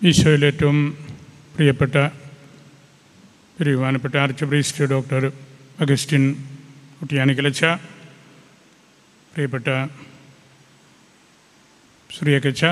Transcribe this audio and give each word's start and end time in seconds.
ഈശോയിൽ 0.00 0.44
ഏറ്റവും 0.44 0.76
പ്രിയപ്പെട്ട 1.54 1.96
ബഹുമാനപ്പെട്ട 3.56 4.16
ആർച്ച് 4.16 4.44
പ്രീസ്റ്റ് 4.44 4.84
ഡോക്ടർ 4.84 5.22
അഗസ്റ്റിൻ 5.80 6.22
കുട്ടിയാനിക്കലച്ച 7.00 7.64
പ്രിയപ്പെട്ട 9.32 9.68
ശ്രീയക്കച്ച 12.10 12.64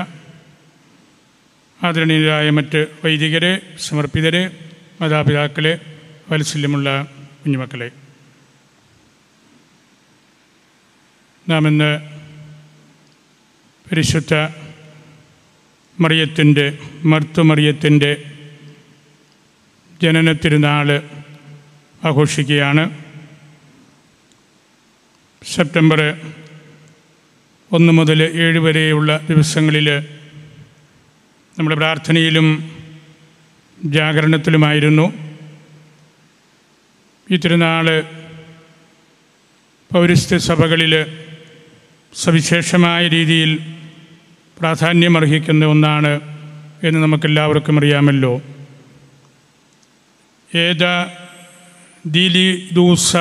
ആദരണീയരായ 1.79 2.49
മറ്റ് 2.49 2.79
വൈദികരെ 3.03 3.51
സമർപ്പിതരെ 3.79 4.43
മാതാപിതാക്കളെ 5.01 5.73
വാത്സല്യമുള്ള 6.29 6.89
കുഞ്ഞുമക്കളെ. 7.43 7.89
നാം 11.47 11.67
ഇന്ന് 11.67 11.91
പരിശുദ്ധ 13.87 14.33
മറിയത്തിന്റെ 15.99 16.77
മർത്തുമറിയത്തിന്റെ 17.05 18.25
ജനന 20.01 20.31
തിരുനാൾ 20.31 20.87
ആഘോഷിക്കുകയാണ്. 22.05 22.83
സെപ്റ്റംബർ 25.43 25.99
ഒന്ന് 27.71 27.93
മുതൽ 27.93 28.23
ഏഴ് 28.23 28.59
വരെയുള്ള 28.59 29.19
ദിവസങ്ങളിൽ 29.29 29.89
നമ്മുടെ 31.59 31.75
പ്രാർത്ഥനയിലും 31.75 32.47
ജാഗരണത്തിലുമായിരുന്നു. 33.85 35.13
ഈ 37.31 37.37
തിരുനാൾ 37.37 38.01
പൗരസ്ത്യ 39.91 40.37
സഭകളിൽ 40.37 40.93
സവിശേഷമായ 42.13 43.07
രീതിയിൽ 43.07 43.51
പ്രാധാന്യമർഹിക്കുന്ന 44.59 45.65
ഒന്നാണ് 45.65 46.19
എന്ന് 46.83 46.99
നമുക്കെല്ലാവർക്കും 46.99 47.77
അറിയാമല്ലോ. 47.77 48.41
ഏത 50.55 50.83
ദിലി 52.05 52.69
ദൂസ 52.73 53.15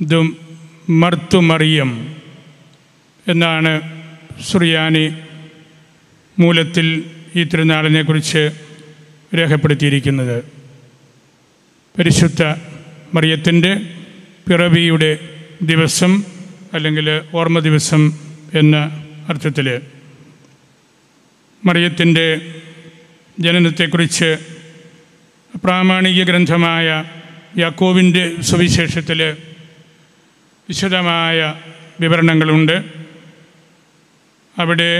ദും 0.00 0.36
മർത്തു 0.90 1.38
മറിയം 1.38 2.16
എന്നാണ് 3.28 3.80
സുറിയാനി 4.40 5.14
മൂലത്തിൽ 6.38 7.04
ഈ 7.36 7.44
തിരുനാളിനെക്കുറിച്ച് 7.44 8.50
രേഖപ്പെടുത്തിയിരിക്കുന്നത്. 9.36 10.42
പരിശുദ്ധ 11.98 12.42
മറിയത്തിന്റെ 13.14 13.76
പിറവിയുടെ 14.50 15.18
ദിവസം 15.62 16.24
അല്ലെങ്കിൽ 16.72 17.20
ഓർമ്മ 17.34 17.58
ദിവസം 17.58 18.12
എന്ന 18.54 18.76
അർത്ഥത്തിൽ 19.28 19.80
മറിയത്തിന്റെ 21.64 22.26
ജനനത്തെക്കുറിച്ച് 23.40 24.30
പ്രാമാണിക 25.64 26.22
ഗ്രന്ഥമായ 26.22 26.86
യാക്കോവിന്റെ 27.58 28.42
സുവിശേഷത്തിൽ 28.42 29.20
വിശദമായ 30.68 31.38
വിവരണങ്ങളുണ്ട്. 32.00 32.76
അവിടെ 34.58 34.90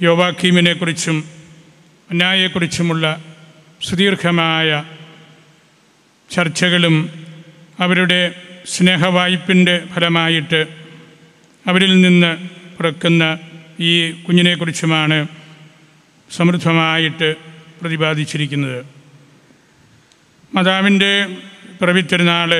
യോവാക്കീമിനെക്കുറിച്ചും 0.00 1.16
അന്നായെക്കുറിച്ചുമുള്ള 2.10 3.04
സുദീർഘമായ 3.82 4.68
ചർച്ചകളും 6.30 6.96
അവരുടെ 7.80 8.20
സ്നേഹവായ്പിന്റെ 8.66 9.82
ഫലമായിട്ട് 9.94 10.60
അവരിൽ 11.66 12.00
നിന്ന് 12.00 12.30
പിറക്കുന്ന 12.76 13.24
ഈ 13.80 13.94
കുഞ്ഞിനെക്കുറിച്ചുമാണ് 14.22 15.18
സമൃദ്ധമായിട്ട് 16.30 17.34
പ്രതിപാദിച്ചിരിക്കുന്നത്. 17.80 18.86
മാതാവിന്റെ 20.54 21.12
പിറവിത്തിരുന്നാൾ 21.80 22.50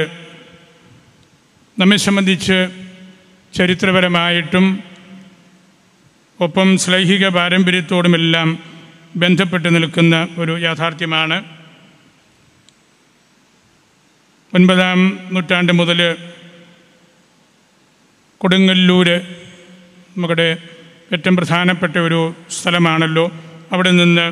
നമ്മെ 1.79 1.97
സംബന്ധിച്ച് 1.97 2.59
ചരിത്രപരമായിട്ടും 3.55 4.67
ഒപ്പം 6.41 6.79
ശ്ലൈഹിക 6.79 7.29
പാരമ്പര്യത്തോടുമെല്ലാം 7.29 8.49
ബന്ധപ്പെട്ട് 9.17 9.69
നിൽക്കുന്ന 9.75 10.29
ഒരു 10.39 10.59
യാഥാർത്ഥ്യമാണ്. 10.59 11.39
ഒൻപതാം 14.55 15.01
നൂറ്റാണ്ട് 15.33 15.73
മുതൽ 15.73 16.01
കൊടുങ്ങല്ലൂർ 18.39 19.09
നമ്മുടെ 20.17 20.49
ഏറ്റവും 21.15 21.37
പ്രധാനപ്പെട്ട 21.37 21.97
ഒരു 21.99 22.35
സ്ഥലമാണല്ലോ. 22.51 23.27
അവിടെ 23.73 23.91
നിന്ന് 23.91 24.27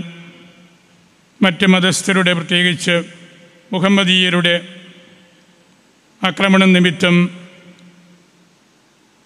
മറ്റ് 1.43 1.67
മതസ്ഥരുടെ 1.67 2.33
പ്രത്യേകിച്ച് 2.35 3.03
മുഹമ്മദീയരുടെ 3.73 4.61
ആക്രമണം 6.23 6.73
നിമിത്തം 6.73 7.17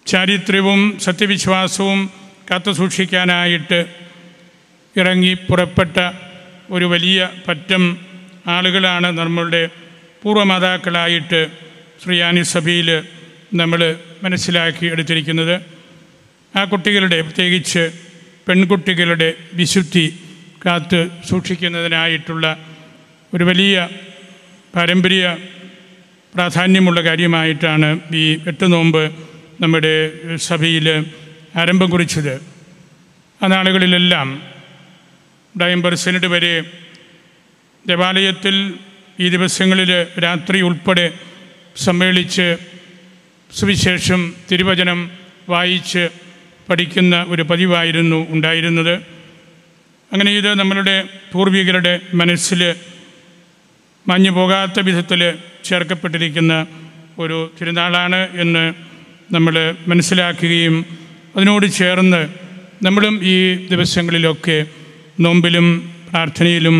ചാരിത്ര്യവും 0.05 0.99
സത്യവിശ്വാസവും 0.99 2.09
കാത്തുസൂക്ഷിക്കാനായിട്ട് 2.51 3.85
ഇറങ്ങി 4.95 5.33
പുറപ്പെട്ട 5.33 5.97
ഒരു 6.71 6.85
വലിയ 6.85 7.29
പറ്റം 7.47 7.83
ആളുകളാണ് 8.47 9.17
നമ്മളുടെ 9.17 9.69
പൂർവമാതാക്കളായിട്ട് 10.23 11.47
ശ്രീയാനി 12.03 12.41
സഭയിൽ 12.41 13.03
നമ്മൾ 13.53 13.95
മനസ്സിലാക്കി 14.23 14.85
എടുത്തിരിക്കുന്നത്. 14.85 15.55
ആ 16.55 16.63
കുട്ടികളുടെ 16.63 17.21
പ്രത്യേകിച്ച് 17.21 17.83
പെൺകുട്ടികളുടെ 18.49 19.33
വിശുദ്ധി 19.53 20.05
കാത്ത് 20.65 20.99
സൂക്ഷിക്കുന്നതിനായിട്ടുള്ള 21.29 22.45
ഒരു 23.33 23.43
വലിയ 23.43 23.89
പാരമ്പര്യ 24.75 25.37
പ്രാധാന്യമുള്ള 26.35 27.01
കാര്യമായിട്ടാണ് 27.01 27.89
ഈ 28.13 28.23
എട്ട് 28.47 28.73
നോമ്പ് 28.73 29.03
നമ്മുടെ 29.61 29.93
സഭയിൽ 30.35 30.87
ആരംഭം 31.55 31.89
കുറിച്ചത്. 31.89 32.33
ആ 33.41 33.47
നാളുകളിലെല്ലാം 33.47 34.27
ഡയംബർ 35.55 35.95
സെനറ്റ് 35.95 36.27
വരെ 36.27 36.53
ദേവാലയത്തിൽ 37.85 38.55
ഈ 39.19 39.29
ദിവസങ്ങളിൽ 39.29 39.91
രാത്രി 40.25 40.61
ഉൾപ്പെടെ 40.61 41.07
സമ്മേളിച്ച് 41.75 42.47
സുവിശേഷം 43.51 44.33
തിരുവചനം 44.51 44.99
വായിച്ച് 45.49 46.03
പഠിക്കുന്ന 46.69 47.25
ഒരു 47.27 47.41
പതിവായിരുന്നു 47.41 48.27
ഉണ്ടായിരുന്നത്. 48.29 48.93
അങ്ങനെ 50.11 50.31
ഇത് 50.31 50.59
നമ്മളുടെ 50.59 51.03
പൂർവികരുടെ 51.31 51.99
മനസ്സിൽ 52.13 52.75
മഞ്ഞു 54.07 54.31
പോകാത്ത 54.31 54.79
വിധത്തിൽ 54.79 55.33
ചേർക്കപ്പെട്ടിരിക്കുന്ന 55.63 56.65
ഒരു 57.19 57.51
തിരുനാളാണ് 57.61 58.27
എന്ന് 58.33 58.73
നമ്മൾ 59.33 59.75
മനസ്സിലാക്കുകയും 59.87 60.85
അതിനോട് 61.35 61.65
ചേർന്ന് 61.71 62.21
നമ്മളും 62.83 63.19
ഈ 63.23 63.67
ദിവസങ്ങളിലൊക്കെ 63.67 64.65
നോമ്പിലും 65.19 65.93
പ്രാർത്ഥനയിലും 66.09 66.77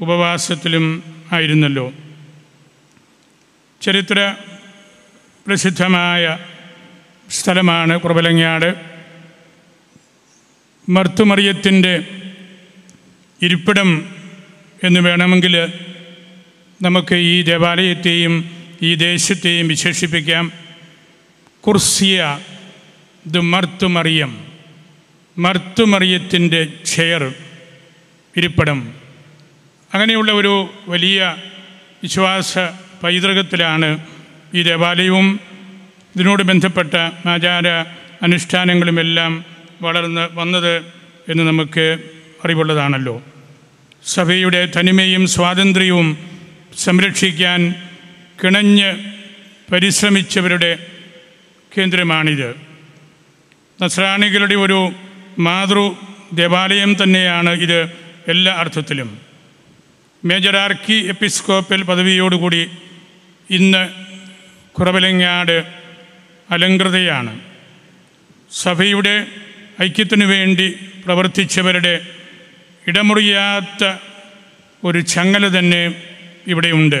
ഉപവാസത്തിലും 0.00 1.02
ആയിരുന്നല്ലോ. 1.32 1.92
ചരിത്ര 3.82 4.34
പ്രസിദ്ധമായ 5.46 6.38
സ്ഥലമാണ് 7.30 8.00
കുറവലങ്ങാട് 8.00 8.97
മർത്തുമറിയത്തിന്റെ 10.88 12.04
ഇരിപ്പിടം 13.42 14.08
എന്ന് 14.84 15.00
വേണമെങ്കിൽ 15.00 15.72
നമുക്ക് 16.82 17.14
ഈ 17.14 17.42
ദേവാലയത്തെയും 17.42 18.50
ഈ 18.82 18.94
ദേശത്തെയും 18.94 19.68
വിശേഷിപ്പിക്കാം. 19.68 20.52
കുർസിയ 21.60 22.38
ദ 23.26 23.38
മർത്തുമറിയം 23.38 24.44
മർത്തുമറിയത്തിന്റെ 25.38 26.66
ചെയർ 26.86 27.34
ഇരിപ്പിടം. 28.36 28.94
അങ്ങനെയുള്ള 29.94 30.32
ഒരു 30.32 30.70
വലിയ 30.88 31.36
വിശ്വാസ 32.02 32.58
പൈതൃകത്തിലാണ് 33.02 34.06
ഈ 34.54 34.62
ദേവാലയവും. 34.62 35.40
ഇതിനോട് 36.16 36.42
ബന്ധപ്പെട്ട 36.42 36.94
ആചാര 37.28 37.68
അനുഷ്ഠാനങ്ങളുമെല്ലാം 38.22 39.57
വളർന്ന് 39.80 40.28
വന്നത് 40.32 40.74
എന്ന് 41.28 41.42
നമുക്ക് 41.42 41.98
അറിവുള്ളതാണല്ലോ. 42.44 43.22
സഭയുടെ 44.04 44.68
തനിമയും 44.76 45.26
സ്വാതന്ത്ര്യവും 45.26 46.18
സംരക്ഷിക്കാൻ 46.76 47.74
കിണഞ്ഞ് 48.44 48.90
പരിശ്രമിച്ചവരുടെ 49.72 50.86
കേന്ദ്രമാണിത്. 51.78 52.54
നസ്രാണികളുടെ 53.82 54.54
ഒരു 54.54 54.92
മാതൃ 55.38 55.90
ദേവാലയം 56.32 56.96
തന്നെയാണ് 57.02 57.50
ഇത് 57.50 57.92
എല്ലാ 58.28 58.54
അർത്ഥത്തിലും. 58.54 59.18
മേജർ 60.24 60.56
ആർക്കി 60.56 60.94
എപ്പിസ്കോപ്പൽ 60.94 61.82
പദവിയോടുകൂടി 61.82 62.70
ഇന്ന് 63.50 63.88
കുറവലങ്ങാട് 64.72 65.64
അലങ്കൃതയാണ് 66.50 67.40
സഭയുടെ 68.52 69.26
ഐക്യത്തിനു 69.82 70.24
വേണ്ടി 70.24 70.76
പ്രവർത്തിച്ചവരുടെ 71.04 72.00
ഇടമുറിയാത്ത 72.86 73.84
ഒരു 74.84 75.00
ചങ്ങല 75.00 75.58
തന്നെ 75.58 75.82
ഇവിടെയുണ്ട് 76.46 77.00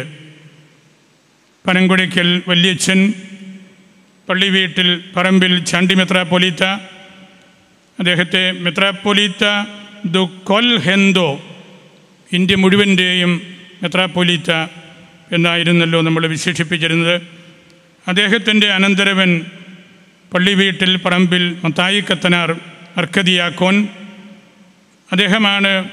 പനങ്കുഴയ്ക്കൽ 1.66 2.42
വല്യച്ഛൻ 2.48 3.12
പള്ളി 4.28 4.48
വീട്ടിൽ 4.48 5.02
പറമ്പിൽ 5.16 5.64
ചാണ്ടി 5.64 5.94
മെത്രാപ്പൊലീത്ത 5.94 6.64
അദ്ദേഹത്തെ 7.98 8.50
മെത്രാപ്പൊലീത്ത 8.52 9.44
ദു 10.06 10.40
കൊൽ 10.44 10.78
ഹെന്തോ 10.78 11.28
ഇന്ത്യ 12.32 12.56
മുഴുവന്റെയും 12.56 13.32
മെത്രാപ്പൊലീത്ത 13.82 14.50
എന്നായിരുന്നല്ലോ 15.32 16.00
നമ്മൾ 16.00 16.26
വിശേഷിപ്പിച്ചിരുന്നത്. 16.26 17.16
അദ്ദേഹത്തിന്റെ 18.08 18.68
അനന്തരവൻ 18.72 19.30
പള്ളി 20.34 20.54
വീട്ടിൽ 20.54 20.96
പറമ്പിൽ 20.96 21.56
മത്തായി 21.64 22.00
കത്തനാർ 22.00 22.60
അർക്കതിയാക്കോൻ. 22.96 23.88
അദ്ദേഹമാണ് 25.12 25.88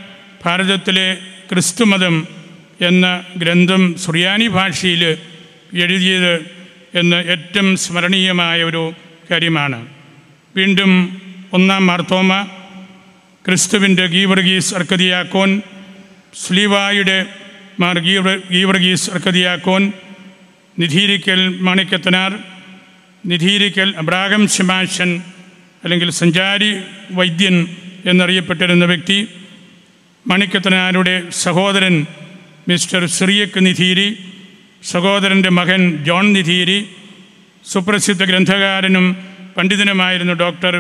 ഭാരതത്തിലെ 0.46 1.18
ക്രിസ്തുമതം 1.52 2.28
എന്ന 2.82 3.24
ഗ്രന്ഥം 3.38 3.96
സുറിയാനി 3.98 4.48
ഭാഷയിൽ 4.48 5.18
എഴുതിയത് 5.74 6.34
എന്ന് 6.96 7.16
ഏറ്റവും 7.16 7.78
സ്മരണീയമായ 7.78 8.64
ഒരു 8.64 8.94
കാര്യമാണ്. 9.32 9.88
വീണ്ടും 10.56 11.22
ഒന്നാം 11.54 11.88
മാർത്തോമ 11.88 12.48
ക്രിസ്തുവിന്റെ 13.48 14.06
ഗീവർഗീസ് 14.06 14.76
അർക്കതിയാക്കോൻ 14.76 15.62
സ്ലീവായുടെ 16.36 17.26
മാർ 17.80 18.00
ഗീവർ 18.00 18.42
ഗീവർഗീസ് 18.52 19.10
അർക്കതിയാക്കോൻ 19.12 19.92
നിധീരിക്കൽ 20.80 21.62
മാണിക്കത്തനാർ 21.62 22.55
നിധീരിക്കൽ 23.26 23.90
അബ്രാഹം 23.98 24.48
ശിമാശൻ 24.48 25.10
അല്ലെങ്കിൽ 25.84 26.10
സഞ്ചാരി 26.12 26.72
വൈദ്യൻ 27.12 27.56
എന്നറിയപ്പെട്ടിരുന്ന 28.06 28.86
വ്യക്തി 28.86 29.18
മണിക്കത്തനാരുടെ 30.26 31.16
സഹോദരൻ 31.40 31.96
മിസ്റ്റർ 32.68 33.06
സിറിയക്ക് 33.08 33.66
നിധീരി 33.66 34.08
സഹോദരന്റെ 34.84 35.50
മകൻ 35.50 35.82
ജോൺ 36.04 36.34
നിധീരി 36.34 36.80
സുപ്രസിദ്ധ 37.66 38.24
ഗ്രന്ഥകാരനും 38.24 39.06
പണ്ഡിതനുമായിരുന്നു 39.58 40.34
doctor 40.34 40.74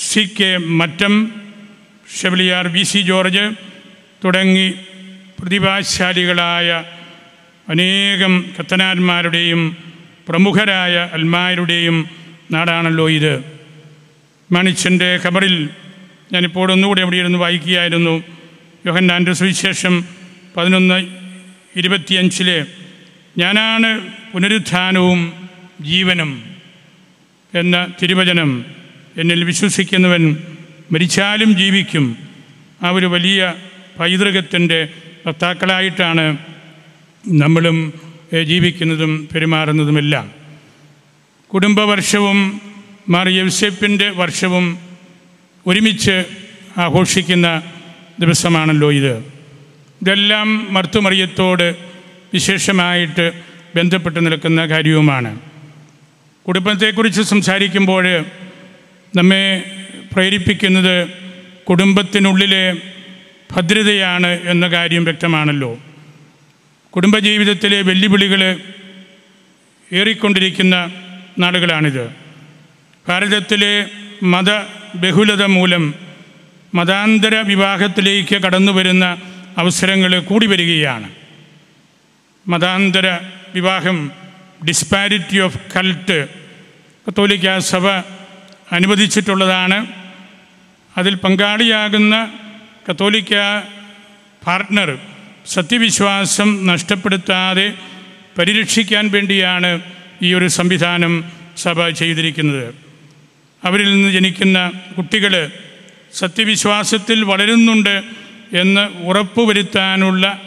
C 0.00 0.22
K 0.38 0.50
Mattam 0.72 1.14
chevalier 2.18 2.68
V 2.68 2.82
C 2.82 3.00
George 3.00 3.44
തുടങ്ങി 4.24 4.66
പ്രതിഭാശാലികളായ 5.40 6.68
അനേകം 7.68 8.44
കത്തനാന്മാരുടെയും 8.54 9.62
പ്രമുഖരായ 10.28 11.10
അൽമാരുടെയും 11.12 12.10
നാടാണല്ലോ 12.52 13.10
ഇത്. 13.10 13.44
മണിച്ചന്റെ 14.52 15.20
ഖബറിൽ 15.24 15.68
ഞാനിപ്പോൾ 16.32 16.72
ഒന്നുകൂടി 16.72 17.02
അവിടെ 17.02 17.16
ഇരുന്ന് 17.16 17.38
വായിക്കുകയായിരുന്നു. 17.38 18.24
യോഹന്നാന്റെ 18.86 19.32
സുവിശേഷം 19.32 20.04
പതിനൊന്ന് 20.56 21.06
ഇരുപത്തിയഞ്ചിലെ 21.76 22.66
ഞാനാണ് 23.38 24.08
പുനരുത്ഥാനവും 24.32 25.32
ജീവനും 25.80 26.44
എന്ന 27.54 27.92
തിരുവചനം 28.02 28.64
എന്നിൽ 29.16 29.44
വിശ്വസിക്കുന്നവൻ 29.44 30.36
മരിച്ചാലും 30.92 31.56
ജീവിക്കും. 31.56 32.16
ആ 32.82 32.90
ഒരു 32.90 33.06
വലിയ 33.06 33.54
പൈതൃകത്തിന്റെ 34.00 34.88
ഭർത്താക്കളായിട്ടാണ് 35.26 36.36
നമ്മളും 37.28 37.92
ജീവിക്കുന്നതും 38.32 39.28
പെരുമാറുന്നതുമെല്ലാം. 39.34 40.30
കുടുംബവർഷവും 41.46 42.60
മാർ 43.08 43.28
യൗസെപ്പിന്റെ 43.28 44.10
വർഷവും 44.10 44.78
ഒരുമിച്ച് 45.66 46.24
ആഘോഷിക്കുന്ന 46.78 47.62
ദിവസമാണല്ലോ 48.20 48.92
ഇത്. 48.92 49.16
ഇതെല്ലാം 50.02 50.74
മർത്തുമറിയത്തോട് 50.74 51.76
വിശേഷമായിട്ട് 52.34 53.32
ബന്ധപ്പെട്ട് 53.76 54.26
നിൽക്കുന്ന 54.26 54.66
കാര്യവുമാണ്. 54.66 55.40
കുടുംബത്തെക്കുറിച്ച് 56.48 57.22
സംസാരിക്കുമ്പോൾ 57.22 58.24
നമ്മെ 59.16 59.64
പ്രേരിപ്പിക്കുന്നത് 60.12 61.08
കുടുംബത്തിനുള്ളിലെ 61.68 62.72
ഭദ്രതയാണ് 63.52 64.26
എന്ന 64.26 64.68
കാര്യം 64.68 65.04
വ്യക്തമാണല്ലോ. 65.04 65.78
കുടുംബജീവിതത്തിലെ 66.96 67.82
വെല്ലുവിളികൾ 67.82 68.60
ഏറിക്കൊണ്ടിരിക്കുന്ന 69.92 70.92
നാളുകളാണിത്. 71.38 72.12
ഭാരതത്തിലെ 73.08 73.90
മത 74.22 74.50
ബഹുലത 74.94 75.44
മൂലം 75.44 75.94
മതാന്തര 76.74 77.34
വിവാഹത്തിലേക്ക് 77.36 78.34
കടന്നു 78.34 78.72
വരുന്ന 78.72 79.16
അവസരങ്ങൾ 79.58 80.18
കൂടി 80.18 80.46
വരികയാണ്. 80.46 81.10
മതാന്തര 82.48 83.18
വിവാഹം 83.54 84.12
ഡിസ്പാരിറ്റി 84.66 85.38
ഓഫ് 85.38 85.56
കൾട്ട് 85.76 86.28
കത്തോലിക്ക 87.08 87.58
സഭ 87.58 87.86
അനുവദിച്ചിട്ടുള്ളതാണ്. 88.72 89.86
അതിൽ 90.98 91.14
പങ്കാളിയാകുന്ന 91.14 92.32
കത്തോലിക്ക 92.90 93.34
പാർട്ട്ണർ 94.46 94.98
സത്യവിശ്വാസം 95.46 96.66
നഷ്ടപ്പെടുത്താതെ 96.66 97.74
പരിരക്ഷിക്കാൻ 98.38 99.10
വേണ്ടിയാണ് 99.10 99.80
ഈ 100.22 100.34
ഒരു 100.34 100.48
സംവിധാനം 100.48 101.24
സഭ 101.56 101.88
ചെയ്തിരിക്കുന്നത്. 101.88 102.74
അവരിൽ 103.64 103.92
നിന്ന് 103.94 104.10
ജനിക്കുന്ന 104.10 104.72
കുട്ടികൾ 104.98 105.50
സത്യവിശ്വാസത്തിൽ 106.14 107.24
വളരുന്നുണ്ട് 107.24 108.02
എന്ന് 108.52 109.04
ഉറപ്പുവരുത്താനുള്ള 109.06 110.40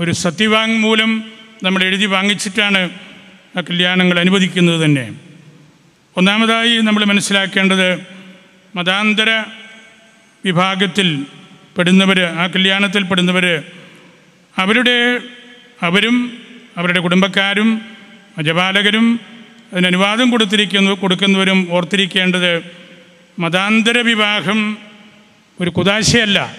ഒരു 0.00 0.10
സത്യവാങ്മൂലം 0.10 1.24
നമ്മൾ 1.62 1.82
എഴുതി 1.82 2.06
വാങ്ങിച്ചിട്ടാണ് 2.06 2.90
ആ 3.56 3.60
കല്യാണങ്ങൾ 3.60 4.20
അനുവദിക്കുന്നത് 4.20 4.84
തന്നെ. 4.84 5.12
ഒന്നാമതായി 6.16 6.78
നമ്മൾ 6.78 7.04
മനസ്സിലാക്കേണ്ടത് 7.04 8.06
മതാന്തര 8.76 9.44
വിഭാഗത്തിൽ 10.44 11.26
പെടുന്നവർ 11.78 12.20
ആ 12.22 12.46
കല്യാണത്തിൽ 12.46 13.02
പെടുന്നവർ 13.02 13.62
അവരുടെ 14.58 15.20
അവരും 15.82 16.16
അവരുടെ 16.76 17.00
കുടുംബക്കാരും 17.00 17.82
ജപാലകരും 18.42 19.20
അതിനനുവാദം 19.72 20.30
കൊടുത്തിരിക്കുന്നു 20.30 20.90
കൊടുക്കുന്നവരും 20.90 21.68
ഓർത്തിരിക്കേണ്ടത് 21.70 22.62
മതാന്തര 23.38 23.98
വിവാഹം 23.98 24.76
ഒരു 25.60 25.70
കുതാശയല്ല 25.70 26.54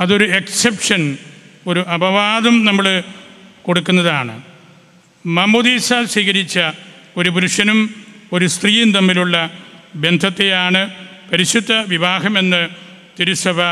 അതൊരു 0.00 0.24
എക്സെപ്ഷൻ 0.24 1.18
ഒരു 1.66 1.80
അപവാദം 1.80 2.64
നമ്മൾ 2.64 3.02
കൊടുക്കുന്നതാണ്. 3.62 4.42
മമുദീസ 5.26 5.92
സ്വീകരിച്ച 6.04 6.60
ഒരു 7.16 7.28
പുരുഷനും 7.28 7.94
ഒരു 8.32 8.46
സ്ത്രീയും 8.46 8.92
തമ്മിലുള്ള 8.92 9.50
ബന്ധത്തെയാണ് 9.94 10.90
പരിശുദ്ധ 11.32 11.72
വിവാഹമെന്ന് 11.72 12.68
തിരുസഭ 13.20 13.62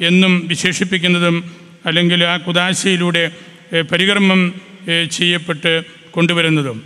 എന്നും 0.00 0.48
വിശേഷിപ്പിക്കുന്നതും 0.48 1.65
അല്ലെങ്കിൽ 1.86 2.24
ആ 2.24 2.36
കുദാശയിലൂടെ 2.36 3.32
പരികർമ്മം 3.92 4.60
ചെയ്യപ്പെട്ട് 5.10 5.72
കൊണ്ടുവരുന്നതും. 6.10 6.78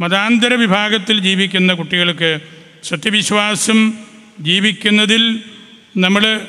മതാന്തര 0.00 0.54
വിഭാഗത്തിൽ 0.54 1.18
ജീവിക്കുന്ന 1.18 1.72
കുട്ടികൾക്ക് 1.72 2.40
സത്യവിശ്വാസം 2.84 3.92
ജീവിക്കുന്നതിൽ 4.40 5.40
നമ്മൾ 5.96 6.40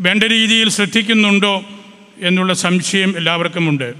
വേണ്ട 0.00 0.24
രീതിയിൽ 0.24 0.68
ശ്രദ്ധിക്കുന്നുണ്ടോ 0.68 1.54
എന്നുള്ള 2.20 2.52
സംശയം 2.54 3.16
എല്ലാവർക്കുമുണ്ട്. 3.16 3.94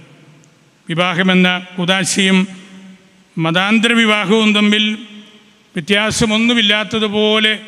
വിവാഹമെന്ന 0.89 1.67
കുദാശയും 1.79 2.49
മതാന്തര 3.39 3.93
വിവാഹവും 3.93 4.55
തമ്മിൽ 4.55 4.85
വ്യത്യാസമൊന്നുമില്ലാത്തതുപോലെ 5.75 7.59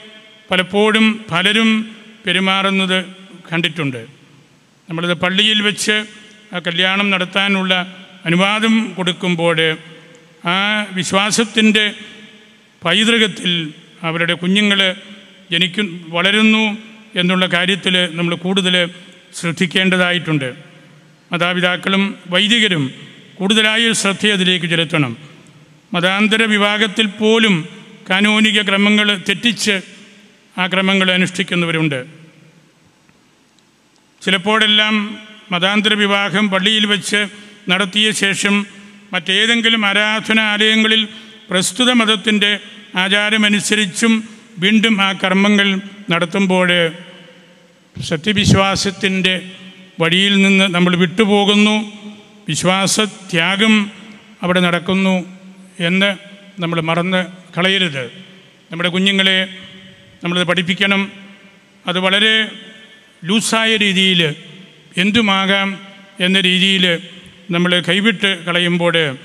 പലപ്പോഴും 0.51 1.25
പലരും 1.31 1.97
പെരുമാറുന്നത് 2.27 3.05
കണ്ടിട്ടുണ്ട്. 3.53 4.18
നമ്മളിത് 4.89 5.13
പള്ളിയിൽ 5.13 5.63
വെച്ച് 5.63 6.05
ആ 6.55 6.59
കല്യാണം 6.59 7.11
നടത്താനുള്ള 7.11 8.05
അനുവാദം 8.27 8.95
കൊടുക്കുമ്പോൾ 8.97 9.77
ആ 10.47 10.87
വിശ്വാസത്തിന്റെ 10.93 11.95
പൈതൃകത്തിൽ 12.85 13.73
അവരുടെ 14.03 14.35
കുഞ്ഞുങ്ങൾ 14.35 14.95
ജനിക്കു 15.51 15.83
വളരുന്നു 16.09 16.79
എന്നുള്ള 17.17 17.47
കാര്യത്തിൽ 17.47 18.09
നമ്മൾ 18.17 18.35
കൂടുതൽ 18.35 18.91
ശ്രദ്ധിക്കേണ്ടതായിട്ടുണ്ട്. 19.35 20.55
മാതാപിതാക്കളും 21.33 22.19
വൈദികരും 22.31 22.95
കൂടുതലായി 23.35 23.93
ശ്രദ്ധ 23.93 24.27
അതിലേക്ക് 24.27 24.67
ചെലുത്തണം. 24.67 25.17
മതാന്തര 25.95 26.43
വിഭാഗത്തിൽ 26.43 27.07
പോലും 27.07 27.69
കാനോനിക 28.11 28.63
ക്രമങ്ങൾ 28.63 29.21
തെറ്റിച്ച് 29.29 29.81
ആ 30.59 30.67
ക്രമങ്ങൾ 30.67 31.11
അനുഷ്ഠിക്കുന്നവരുണ്ട്. 31.11 32.18
ചിലപ്പോഴെല്ലാം 34.23 35.19
മതാന്തര 35.53 35.95
വിവാഹം 35.95 36.51
പള്ളിയിൽ 36.51 36.87
വെച്ച് 36.87 37.27
നടത്തിയ 37.69 38.11
ശേഷം 38.11 38.67
മറ്റേതെങ്കിലും 39.13 39.87
ആരാധനാലയങ്ങളിൽ 39.87 41.09
പ്രസ്തുത 41.51 41.91
മതത്തിന്റെ 41.91 42.59
ആചാരമനുസരിച്ചും 42.97 44.29
വീണ്ടും 44.59 45.03
ആ 45.03 45.13
കർമ്മങ്ങൾ 45.13 45.81
നടത്തുമ്പോൾ 46.11 46.91
സത്യവിശ്വാസത്തിന്റെ 48.03 49.51
വഴിയിൽ 50.01 50.43
നിന്ന് 50.43 50.65
നമ്മൾ 50.65 50.97
വിട്ടുപോകുന്നു. 50.97 51.93
വിശ്വാസത്യാഗം 52.49 53.91
അവിടെ 54.43 54.61
നടക്കുന്നു 54.61 55.39
എന്ന് 55.81 56.17
നമ്മൾ 56.61 56.81
മറന്ന് 56.81 57.27
കളയരുത്. 57.59 58.07
നമ്മുടെ 58.71 58.89
കുഞ്ഞുങ്ങളെ 58.89 59.49
നമ്മളത് 60.25 60.47
പഠിപ്പിക്കണം. 60.47 61.13
അത് 61.87 61.99
വളരെ 61.99 62.49
ലൂസായ 63.25 63.77
രീതിയിൽ 63.77 64.35
എന്തുമാകാം 64.97 65.81
എന്ന 66.21 66.41
രീതിയിൽ 66.41 66.99
നമ്മൾ 67.51 67.83
കൈവിട്ട് 67.89 68.45
കളയുമ്പോൾ 68.45 69.17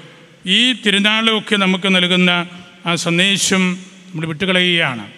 ഈ 0.45 0.73
തിരുനാളൊക്കെ 0.73 1.55
നമുക്ക് 1.55 1.95
നൽകുന്ന 1.95 2.47
ആ 2.85 2.95
സന്ദേശം 2.95 3.77
നമ്മൾ 4.07 4.25
വിട്ടുകളയുകയാണ്. 4.25 5.11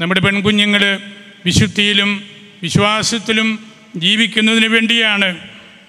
നമ്മുടെ 0.00 0.20
പെൺകുഞ്ഞുങ്ങൾ 0.20 1.00
വിശുദ്ധിയിലും 1.46 2.24
വിശ്വാസത്തിലും 2.62 3.66
ജീവിക്കുന്നതിന് 3.96 4.66
വേണ്ടിയാണ് 4.66 5.38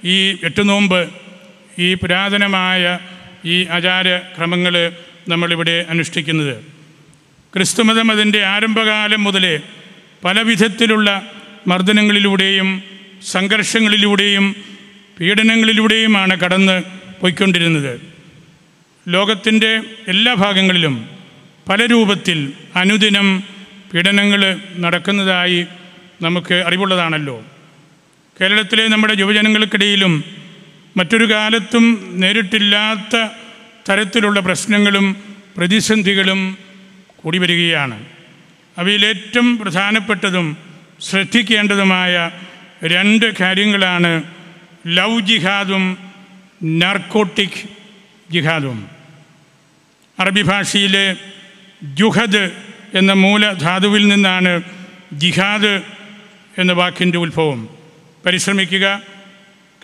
ഈ 0.04 0.38
എട്ട് 0.44 0.70
നോമ്പ് 0.70 1.10
ഈ 1.80 1.94
പുരാതനമായ 1.94 3.00
ഈ 3.46 3.68
ആചാരക്രമങ്ങൾ 3.68 4.94
നമ്മളിവിടെ 5.28 5.86
അനുഷ്ഠിക്കുന്നത്. 5.90 6.64
ക്രിസ്തുമതം 7.54 8.12
അതിന്റെ 8.12 8.46
ആരംഭകാലം 8.46 9.24
മുതലേ 9.24 9.60
പല 10.24 10.42
വിധത്തിലുള്ള 10.42 11.32
മർദ്ദനങ്ങളിലൂടെയും 11.68 12.84
സംഘർഷങ്ങളിലൂടെയും 13.24 14.56
പീഡനങ്ങളിലൂടെയുമാണ് 15.20 16.40
കടന്ന് 16.40 16.84
പോയിക്കൊണ്ടിരുന്നത്. 17.22 18.02
ലോകത്തിന്റെ 19.08 19.82
എല്ലാ 20.08 20.34
ഭാഗങ്ങളിലും 20.34 21.10
പല 21.70 21.86
രൂപത്തിൽ 21.86 22.54
അനുദിനം 22.76 23.44
പീഡനങ്ങൾ 23.94 24.60
നടക്കുന്നതായി 24.78 25.66
നമുക്ക് 26.22 26.54
അറിവുള്ളതാണല്ലോ. 26.54 27.44
കേരളത്തിലെ 28.42 28.88
നമ്മുടെ 28.88 29.16
യുവജനങ്ങൾക്കിടയിലും 29.20 30.24
മറ്റൊരു 30.98 31.34
കാലത്തും 31.34 32.12
നേരിട്ടില്ലാത്ത 32.20 33.30
തരത്തിലുള്ള 33.90 34.40
പ്രശ്നങ്ങളും 34.40 35.16
പ്രതിസന്ധികളും 35.58 36.58
കൂടി 37.16 37.38
വരികയാണ്. 37.38 38.06
അവയിലേറ്റവും 38.78 39.58
പ്രധാനപ്പെട്ടതും 39.58 40.58
ശ്രദ്ധിക്കേണ്ടതുമായ 41.10 42.32
രണ്ട് 42.84 43.38
കാര്യങ്ങളാണ് 43.40 44.24
ലവ് 44.88 45.22
ജിഹാദും 45.22 45.98
നാർക്കോട്ടിക് 46.64 47.70
ജിഹാദും. 48.32 48.90
അറബി 50.20 50.42
ഭാഷയിലെ 50.42 51.16
ജുഹദ് 51.84 52.52
എന്ന 52.94 53.14
മൂലധാതുവിൽ 53.14 54.08
നിന്നാണ് 54.08 54.62
ജിഹാദ് 55.14 55.82
എന്ന 56.58 56.72
വാക്കിന്റെ 56.72 57.18
ഉത്ഭവം. 57.18 57.70
പരിശ്രമിക്കുക 58.26 59.02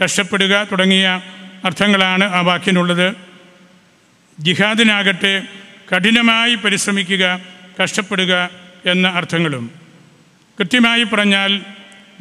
കഷ്ടപ്പെടുക 0.04 0.68
തുടങ്ങിയ 0.72 1.22
അർത്ഥങ്ങളാണ് 1.66 2.24
ആ 2.24 2.40
വാക്കിനുള്ളത്. 2.40 3.14
ജിഹാദിനാകട്ടെ 4.40 5.44
കഠിനമായി 5.96 6.56
പരിശ്രമിക്കുക 6.56 7.42
കഷ്ടപ്പെടുക 7.84 8.50
എന്ന 8.86 9.08
അർത്ഥങ്ങളും. 9.08 9.81
കൃത്യമായി 10.62 11.04
പറഞ്ഞാൽ 11.04 11.62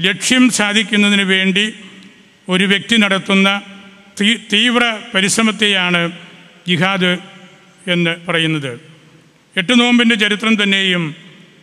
ലക്ഷ്യം 0.00 0.50
സാധിക്കുന്നതിന് 0.50 1.23
വേണ്ടി 1.23 1.75
ഒരു 2.49 2.64
വ്യക്തി 2.64 2.97
നടത്തുന്ന 2.97 3.62
തീവ്ര 4.52 4.99
പരിശ്രമത്തെയാണ് 5.14 6.11
ജിഹാദ് 6.68 7.16
എന്ന് 7.90 8.16
പറയുന്നത്. 8.28 8.80
എട്ട് 9.56 9.80
നോമ്പിന്റെ 9.80 10.14
ചരിത്രം 10.14 10.62
തന്നെയും 10.62 11.14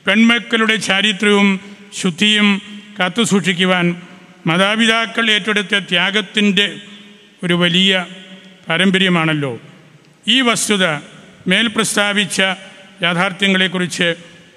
പെൺമക്കളുടെ 0.07 0.75
ചാരിത്രവും 0.75 1.59
ശുദ്ധിയും 2.01 2.61
കാത്തുസൂക്ഷിക്കുവാൻ 2.99 4.01
മാതാപിതാക്കൾ 4.47 5.31
ഏറ്റെടുത്ത 5.31 5.77
ത്യാഗത്തിന്റെ 5.79 6.77
ഒരു 7.43 7.53
വലിയ 7.53 8.05
പാരമ്പര്യമാണല്ലോ. 8.69 9.59
ഈ 10.27 10.41
വസ്തുത 10.41 10.85
മേൽ 11.47 11.67
പ്രസ്താവിച്ച 11.67 12.39
യാഥാർത്ഥ്യങ്ങളെക്കുറിച്ച് 13.03 14.15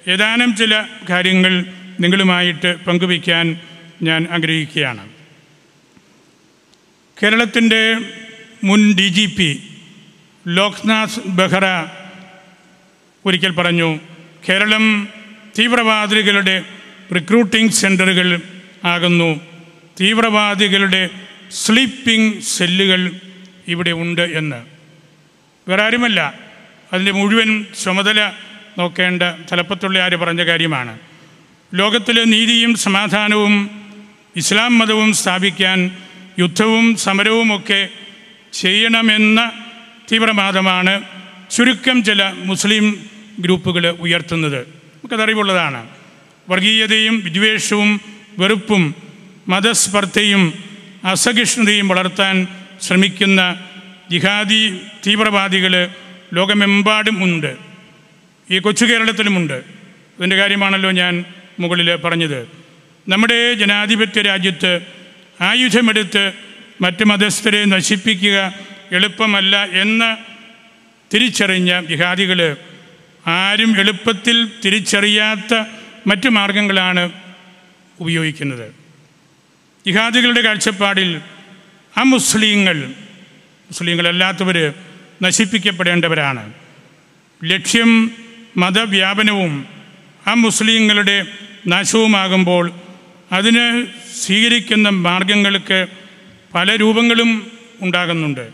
ഏതാനും 0.09 0.57
ചില 0.57 0.85
കാര്യങ്ങൾ 1.11 1.65
നിങ്ങളുമായിട്ട് 2.01 2.85
പങ്കുവയ്ക്കാൻ 2.85 3.61
ഞാൻ 4.03 4.27
ആഗ്രഹിക്കുകയാണ്. 4.31 5.09
കേരളത്തിന്റെ 7.23 7.97
മുൻ 8.65 8.95
D 8.95 9.09
G 9.09 9.27
P 9.27 9.63
Loknath 10.49 11.29
Behera 11.29 11.65
ഒരിക്കൽ 13.25 13.53
പറഞ്ഞു 13.53 13.99
കേരളം 14.49 15.09
തീവ്രവാദികളുടെ 15.59 16.65
റിക്രൂട്ടിംഗ് 17.15 17.73
സെന്ററുകൾ 17.73 18.41
ആകുന്നു. 18.85 19.41
തീവ്രവാദികളുടെ 20.01 21.09
സ്ലീപ്പിംഗ് 21.51 22.41
സെല്ലുകൾ 22.41 23.11
ഇവിടെ 23.69 23.91
ഉണ്ട് 23.91 24.23
എന്ന്. 24.23 24.67
വേറെ 25.71 25.83
ആരുമല്ല 25.83 26.35
അതിന്റെ 26.93 27.13
മുഴുവൻ 27.13 27.67
ചുമതല 27.85 28.33
നോക്കേണ്ട 28.79 29.23
തലപ്പത്തുള്ള 29.53 29.99
ആര് 29.99 30.17
പറഞ്ഞ 30.17 30.45
കാര്യമാണ്. 30.45 31.10
ലോകത്തിലെ 31.75 32.25
നീതിയും 32.25 32.75
സമാധാനവും 32.75 33.71
ഇസ്ലാം 34.37 34.79
മതവും 34.79 35.13
സ്ഥാപിക്കാൻ 35.13 35.97
യുദ്ധവും 36.39 36.97
സമരവുമൊക്കെ 36.97 37.89
ചെയ്യണമെന്ന 38.53 39.53
തീവ്രവാദമാണ് 40.13 41.03
ചുരുക്കം 41.51 42.05
ചില 42.05 42.33
മുസ്ലിം 42.45 43.07
ഗ്രൂപ്പുകൾ 43.41 43.89
ഉയർത്തുന്നത്. 43.89 44.59
നമുക്കതറിവുള്ളതാണ് 44.59 45.89
വർഗീയതയും 46.49 47.21
വിദ്വേഷവും 47.21 48.01
വെറുപ്പും 48.39 48.95
മതസ്പർദ്ധയും 49.49 50.65
അസഹിഷ്ണുതയും 51.05 51.89
വളർത്താൻ 51.89 52.47
ശ്രമിക്കുന്ന 52.83 53.61
ജിഹാദി 54.11 54.81
തീവ്രവാദികൾ 55.07 55.89
ലോകമെമ്പാടും 56.33 57.25
ഉണ്ട്. 57.25 57.57
ഈ 58.51 58.59
കൊച്ചു 58.59 58.85
കേരളത്തിലുമുണ്ട്. 58.85 59.55
അതിന്റെ 60.19 60.37
കാര്യമാണല്ലോ 60.37 60.91
ഞാൻ 60.91 61.25
മുകളിൽ 61.61 61.97
പറഞ്ഞത്. 61.97 62.49
നമ്മുടെ 63.09 63.55
ജനാധിപത്യ 63.55 64.23
രാജ്യത്ത് 64.23 64.81
ആയുധമെടുത്ത് 65.41 66.33
മറ്റ് 66.81 67.05
മതസ്ഥരെ 67.05 67.65
നശിപ്പിക്കുക 67.65 68.55
എളുപ്പമല്ല 68.93 69.65
എന്ന് 69.65 70.17
തിരിച്ചറിഞ്ഞ 71.15 71.81
ജിഹാദികൾ 71.87 72.57
ആരും 73.27 73.81
എളുപ്പത്തിൽ 73.81 74.49
തിരിച്ചറിയാത്ത 74.65 75.65
മറ്റു 76.07 76.29
മാർഗങ്ങളാണ് 76.29 77.13
ഉപയോഗിക്കുന്നത്. 78.01 78.75
ജിഹാദികളുടെ 79.87 80.41
കാഴ്ചപ്പാടിൽ 80.41 81.21
ആ 81.99 82.03
മുസ്ലിങ്ങൾ 82.03 82.87
മുസ്ലിങ്ങളല്ലാത്തവർ 83.71 84.75
നശിപ്പിക്കപ്പെടേണ്ടവരാണ്. 85.23 86.53
ലക്ഷ്യം 87.45 88.11
മതവ്യാപനവും 88.57 89.67
ആ 90.27 90.35
മുസ്ലിങ്ങളുടെ 90.35 91.25
നാശവുമാകുമ്പോൾ 91.67 92.73
അതിന് 93.33 93.87
സ്വീകരിക്കുന്ന 94.15 94.89
മാർഗങ്ങൾക്ക് 94.89 95.87
പല 96.55 96.77
രൂപങ്ങളും 96.77 97.53
ഉണ്ടാകുന്നുണ്ട്. 97.81 98.51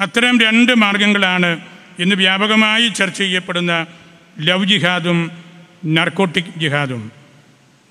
അത്തരം 0.00 0.40
രണ്ട് 0.40 0.74
മാർഗങ്ങളാണ് 0.74 1.60
ഇന്ന് 1.98 2.14
വ്യാപകമായി 2.14 2.88
ചർച്ച 2.88 3.18
ചെയ്യപ്പെടുന്ന 3.18 3.86
ലവ് 4.40 4.64
ജിഹാദും 4.64 5.30
നർക്കോട്ടിക് 5.86 6.58
ജിഹാദും. 6.58 7.12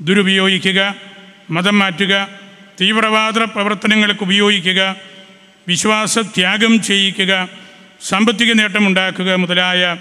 ദുരുപയോഗിക്കുക 0.01 0.95
മതം 1.49 1.79
മാറ്റുക 1.79 2.29
തീവ്രവാദ 2.81 3.39
പ്രവർത്തനങ്ങൾക്ക് 3.39 4.23
ഉപയോഗിക്കുക 4.23 4.95
വിശ്വാസ 5.67 6.19
ത്യാഗം 6.19 6.81
ചെയ്യിക്കുക 6.81 7.49
സാമ്പത്തിക 8.01 8.53
നേട്ടമുണ്ടാക്കുക 8.53 9.33
മുതലായ 9.33 9.97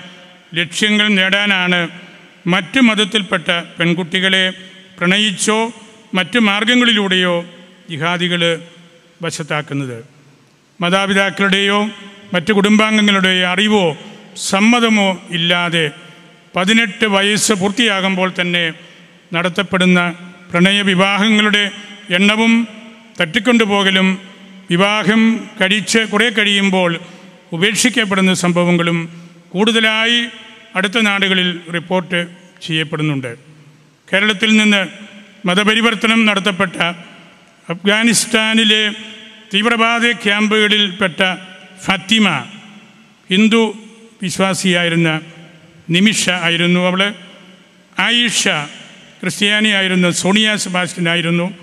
ലക്ഷ്യങ്ങൾ 0.55 1.09
നേടാനാണ് 1.09 1.89
മറ്റ് 2.47 2.81
മതത്തിൽപ്പെട്ട 2.81 3.49
പെൺകുട്ടികളെ 3.79 4.53
പ്രണയിച്ചോ 4.99 5.73
മറ്റ് 6.15 6.39
മാർഗങ്ങളിലൂടെയോ 6.39 7.45
ജിഹാദികൾ 7.91 8.61
വശത്താക്കുന്നത്. 9.23 10.05
മാതാപിതാക്കളുടെയോ 10.81 11.89
മറ്റ് 12.35 12.53
കുടുംബാംഗങ്ങളുടെയോ 12.53 13.49
അറിവോ 13.49 13.97
സമ്മതമോ 14.37 15.19
ഇല്ലാതെ 15.31 15.91
പതിനെട്ട് 16.57 17.05
വയസ്സ് 17.05 17.53
പൂർത്തിയാകുമ്പോൾ 17.53 18.33
തന്നെ 18.41 18.73
നടത്തപ്പെടുന്ന 19.35 20.15
പ്രണയവിവാഹങ്ങളുടെ 20.51 21.71
എണ്ണവും 22.11 22.69
തട്ടിക്കൊണ്ടുപോകലും 23.21 24.19
വിവാഹം 24.71 25.49
കഴിച്ച് 25.61 25.99
കുറേ 25.99 26.31
കഴിയുമ്പോൾ 26.31 27.01
ഉപേക്ഷിക്കപ്പെടുന്ന 27.53 28.35
സംഭവങ്ങളും 28.35 29.09
കൂടുതലായി 29.49 30.29
അടുത്ത 30.77 30.99
നാടുകളിൽ 31.01 31.61
റിപ്പോർട്ട് 31.75 32.27
ചെയ്യപ്പെടുന്നുണ്ട്. 32.63 33.37
കേരളത്തിൽ 34.13 34.57
നിന്ന് 34.57 34.87
മതപരിവർത്തനം 35.47 36.27
നടത്തപ്പെട്ട 36.27 36.83
അഫ്ഗാനിസ്ഥാനിലെ 37.71 38.95
തീവ്രവാദ 39.55 40.11
ക്യാമ്പുകളിൽപ്പെട്ട 40.11 41.37
ഫത്തിമ 41.85 42.45
ഹിന്ദു 43.31 43.79
വിശ്വാസിയായിരുന്ന 44.23 45.21
നിമിഷ 45.91 46.31
ആയിരുന്നു 46.31 46.81
അവൾ 46.81 47.15
ആയിഷ 47.99 48.49
ക്രിസ്ത്യാനിയായിരുന്ന 49.23 50.11
സോണിയ 50.11 50.57
സെബാസ്റ്റ്യൻ 50.57 51.09
ആയിരുന്നു. 51.09 51.55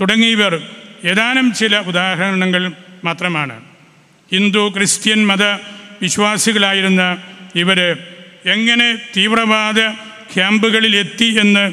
തുടങ്ങിയവർ 0.00 0.68
ഏതാനും 1.04 1.54
ചില 1.54 1.78
ഉദാഹരണങ്ങൾ 1.78 2.72
മാത്രമാണ്. 3.04 3.60
ഹിന്ദു 4.32 4.72
ക്രിസ്ത്യൻ 4.76 5.26
മത 5.26 5.42
വിശ്വാസികളായിരുന്ന 6.02 7.22
ഇവർ 7.54 7.98
എങ്ങനെ 8.46 8.98
തീവ്രവാദ 9.16 9.80
ക്യാമ്പുകളിൽ 10.34 10.96
എത്തി 10.96 11.24
എന്ന് 11.24 11.64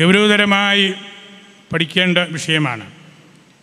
ഗൗരവതരമായി 0.00 0.92
പഠിക്കേണ്ട 1.72 2.18
വിഷയമാണ്. 2.18 2.84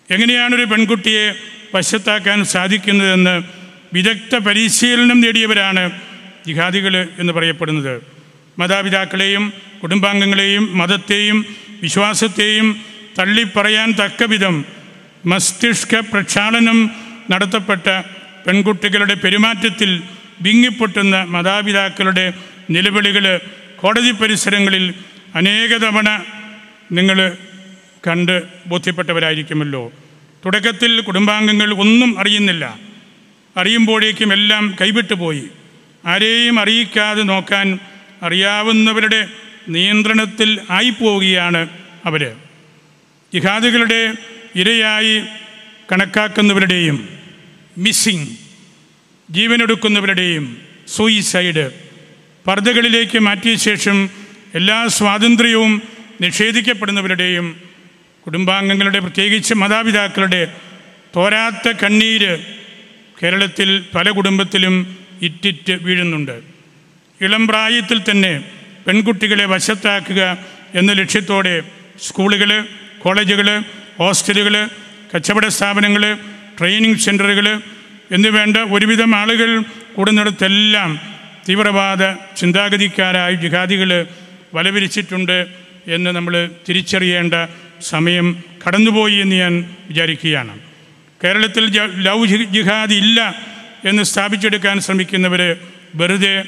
എങ്ങനെയാണ് 0.09 0.55
ഒരു 0.55 0.63
പെൺകുട്ടിയെ 0.63 1.33
വശത്താക്കാൻ 1.75 2.45
സാധിക്കുന്നതെന്ന് 2.45 3.43
വിദഗ്ധ 3.93 4.35
പരിശീലനം 4.35 5.21
നേടിയവരാണ് 5.21 5.91
ജിഹാദികൾ 6.47 7.07
എന്ന് 7.19 7.33
പറയപ്പെടുന്നത്. 7.33 8.01
മാതാപിതാക്കളെയും 8.59 9.53
കുടുംബാംഗങ്ങളെയും 9.83 10.77
മതത്തെയും 10.77 11.45
വിശ്വാസത്തെയും 11.81 12.81
തള്ളിപ്പറയാൻ 13.19 13.91
തക്കവിധം 13.91 14.65
മസ്തിഷ്ക 15.25 15.95
പ്രക്ഷാളനം 15.95 16.89
നടത്തപ്പെട്ട 17.31 18.01
പെൺകുട്ടികളുടെ 18.47 19.13
പെരുമാറ്റത്തിൽ 19.13 20.03
വിങ്ങിപ്പൊട്ടുന്ന 20.41 21.24
മാതാപിതാക്കളുടെ 21.24 22.34
നിലവിളികൾ 22.69 23.41
കോടതി 23.75 24.12
പരിസരങ്ങളിൽ 24.12 24.93
അനേക 25.36 25.77
തവണ 25.77 26.24
നിങ്ങൾ 26.91 27.38
കണ്ട് 28.08 28.43
ബോധ്യപ്പെട്ടവരായിരിക്കുമല്ലോ. 28.67 29.91
തുടക്കത്തിൽ 30.46 31.01
കുടുംബാംഗങ്ങൾ 31.01 31.74
ഒന്നും 31.74 32.19
അറിയുന്നില്ല. 32.19 32.79
അറിയുമ്പോഴേക്കും 33.58 34.34
എല്ലാം 34.34 34.75
കൈവിട്ടു 34.81 35.13
പോയി. 35.13 35.43
ആരെയും 36.05 36.60
അറിയിക്കാതെ 36.60 37.24
നോക്കാൻ 37.24 37.79
അറിയാവുന്നവരുടെ 38.24 39.27
നിയന്ത്രണത്തിൽ 39.69 40.60
ആയിപ്പോവുകയാണ് 40.69 41.69
അവർ 42.05 42.36
ജിഹാദികളുടെ 43.34 44.13
ഇരയായി 44.55 45.22
കണക്കാക്കുന്നവരുടെയും 45.91 47.10
മിസ്സിങ് 47.77 48.27
ജീവനെടുക്കുന്നവരുടെയും 49.31 50.45
സൂയിസൈഡ് 50.88 51.71
പർദ്ദകളിലേക്ക് 52.48 53.19
മാറ്റിയ 53.19 53.55
ശേഷം 53.55 54.09
എല്ലാ 54.55 54.88
സ്വാതന്ത്ര്യവും 54.88 55.81
നിഷേധിക്കപ്പെടുന്നവരുടെയും 56.21 57.48
കുടുംബാംഗങ്ങളുടെ 58.25 59.00
പ്രത്യേകിച്ച് 59.00 59.53
മാതാപിതാക്കളുടെ 59.53 60.53
തോരാത്ത 61.15 61.69
കണ്ണീര് 61.69 62.39
കേരളത്തിൽ 63.21 63.83
പല 63.95 64.09
കുടുംബത്തിലും 64.09 64.98
ഇറ്റിറ്റ് 65.21 65.74
വീഴുന്നുണ്ട്. 65.74 66.36
ഇളം 67.21 67.48
പ്രായത്തിൽ 67.48 68.01
തന്നെ 68.12 68.33
പെൺകുട്ടികളെ 68.88 69.45
വശത്താക്കുക 69.45 70.21
എന്ന 70.75 70.91
ലക്ഷ്യത്തോടെ 70.93 71.63
സ്കൂളുകൾ 72.01 72.51
കോളേജുകൾ 73.00 73.48
ഹോസ്റ്റലുകൾ 73.98 74.55
കച്ചവട 75.15 75.48
സ്ഥാപനങ്ങൾ 75.48 76.03
ട്രെയിനിങ് 76.57 76.98
സെന്ററുകൾ 76.98 77.48
എന്നുവേണ്ട 78.11 78.57
ഒരുവിധം 78.57 79.15
ആളുകൾ 79.15 79.61
കൂടുന്നിടത്തെല്ലാം 79.95 80.99
തീവ്രവാദ 81.49 82.03
ചിന്താഗതിക്കാരായ 82.37 83.33
ജിഹാദികൾ 83.33 84.07
വലവിരിച്ചിട്ടുണ്ട് 84.53 85.47
എന്ന് 85.87 86.11
നമ്മൾ 86.11 86.49
തിരിച്ചറിയേണ്ട 86.69 87.33
സമയം 87.81 88.43
കടന്നുപോയി 88.67 89.15
എന്ന് 89.15 89.35
ഞാൻ 89.35 89.75
വിചാരിക്കുകയാണ്. 89.89 90.59
കേരളത്തിൽ 91.23 91.65
ലവ് 92.03 92.25
ജിഹാദി 92.27 92.95
ഇല്ല 92.95 93.35
എന്ന് 93.85 94.03
സ്ഥാപിച്ചെടുക്കാൻ 94.03 94.79
ശ്രമിക്കുന്നവർ 94.79 95.55
വെറുതെ 95.95 96.43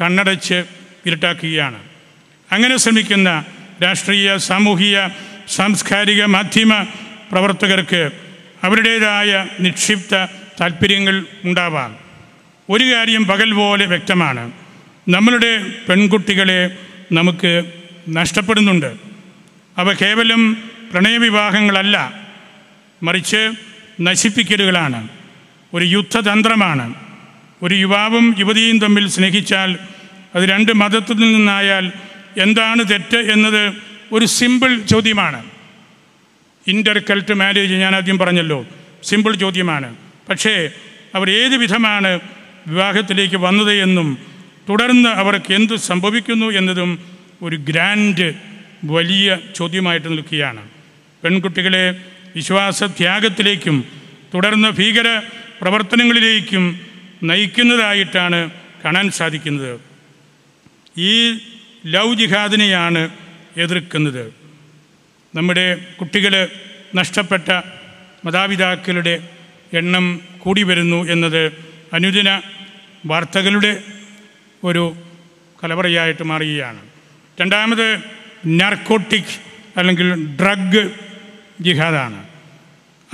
കണ്ണടച്ച് 0.00 0.64
ഇരുട്ടാക്കുകയാണ്. 1.06 1.78
അങ്ങനെ 2.52 2.76
ശ്രമിക്കുന്ന 2.76 3.44
രാഷ്ട്രീയ 3.82 4.36
സാമൂഹിക 4.36 4.98
സാംസ്കാരിക 5.48 6.24
മാധ്യമ 6.24 6.86
പ്രവർത്തകർക്ക് 7.32 8.10
അവരുടേതായ 8.62 9.46
നിക്ഷിപ്ത 9.60 10.14
താല്പര്യങ്ങൾ 10.60 11.26
ഉണ്ടാവാം. 11.44 11.96
ഒരു 12.70 12.84
കാര്യം 12.84 13.26
പകൽ 13.26 13.52
പോലെ 13.52 13.86
വ്യക്തമാണ്. 13.86 14.52
നമ്മളുടെ 15.08 15.72
പെൺകുട്ടികളെ 15.88 16.78
നമുക്ക് 17.12 17.72
നഷ്ടപ്പെടുന്നുണ്ട്. 18.08 18.96
അവ 19.78 19.92
കേവലം 19.92 20.52
പ്രണയവിവാഹങ്ങളല്ല 20.92 22.12
മറിച്ച് 23.02 23.52
നശിപ്പിക്കലുകളാണ്. 24.00 25.08
ഒരു 25.74 25.84
യുദ്ധതന്ത്രമാണ്. 25.84 26.94
ഒരു 27.62 27.74
യുവാവും 27.74 28.34
യുവതിയും 28.38 28.78
തമ്മിൽ 28.78 29.08
സ്നേഹിച്ചാൽ 29.08 29.78
അത് 30.34 30.44
രണ്ട് 30.44 30.72
മതത്തിൽ 30.72 31.32
നിന്നായാൽ 31.32 31.92
എന്താണ് 32.38 32.90
തെറ്റ് 32.90 33.16
എന്നത് 33.16 33.72
ഒരു 34.12 34.24
സിമ്പിൾ 34.24 34.80
ചോദ്യമാണ്. 34.80 35.44
ഇന്റർ 36.66 36.98
കൾട്ട് 36.98 37.34
മാരേജ് 37.34 37.74
ഞാൻ 37.74 37.96
ആദ്യം 37.96 38.18
പറഞ്ഞല്ലോ 38.18 38.66
സിമ്പിൾ 39.02 39.34
ചോദ്യമാണ്. 39.34 39.96
പക്ഷേ 40.28 40.70
അവർ 41.14 41.30
ഏത് 41.30 41.56
വിധമാണ് 41.56 42.20
വിവാഹത്തിലേക്ക് 42.66 43.36
വന്നത് 43.36 43.72
എന്നും 43.72 44.18
തുടർന്ന് 44.68 45.08
അവർക്ക് 45.08 45.52
എന്ത് 45.52 45.76
സംഭവിക്കുന്നു 45.76 46.46
എന്നതും 46.46 46.98
ഒരു 47.42 47.56
ഗ്രാൻഡ് 47.56 48.34
വലിയ 48.84 49.38
ചോദ്യമായിട്ട് 49.56 50.08
നിൽക്കുകയാണ്. 50.08 50.68
പെൺകുട്ടികളെ 51.24 52.04
വിശ്വാസത്യാഗത്തിലേക്കും 52.36 53.84
തുടർന്ന് 54.34 54.68
ഭീകര 54.68 55.20
പ്രവർത്തനങ്ങളിലേക്കും 55.60 56.80
നയിക്കുന്നതായിട്ടാണ് 57.22 58.50
കാണാൻ 58.84 59.10
സാധിക്കുന്നത്. 59.10 59.80
ഈ 60.98 61.38
ലവ് 61.86 62.14
ജിഹാദിനെയാണ് 62.14 63.10
എതിർക്കുന്നത്. 63.56 64.34
നമ്മുടെ 65.34 65.74
കുട്ടികൾ 66.00 66.48
നഷ്ടപ്പെട്ട 66.94 67.52
മാതാപിതാക്കളുടെ 68.24 69.28
എണ്ണം 69.72 70.20
കൂടി 70.38 70.62
വരുന്നു 70.62 71.04
എന്നത് 71.10 71.52
അനുദിന 71.92 72.40
വാർത്തകളുടെ 73.06 73.82
ഒരു 74.64 74.94
കലവറയായിട്ട് 75.64 76.22
മാറുകയാണ്. 76.22 76.78
രണ്ടാമത് 77.40 78.00
നാർക്കോട്ടിക് 78.46 79.52
അല്ലെങ്കിൽ 79.76 80.36
ഡ്രഗ് 80.36 80.90
ജിഹാദാണ്. 81.60 82.24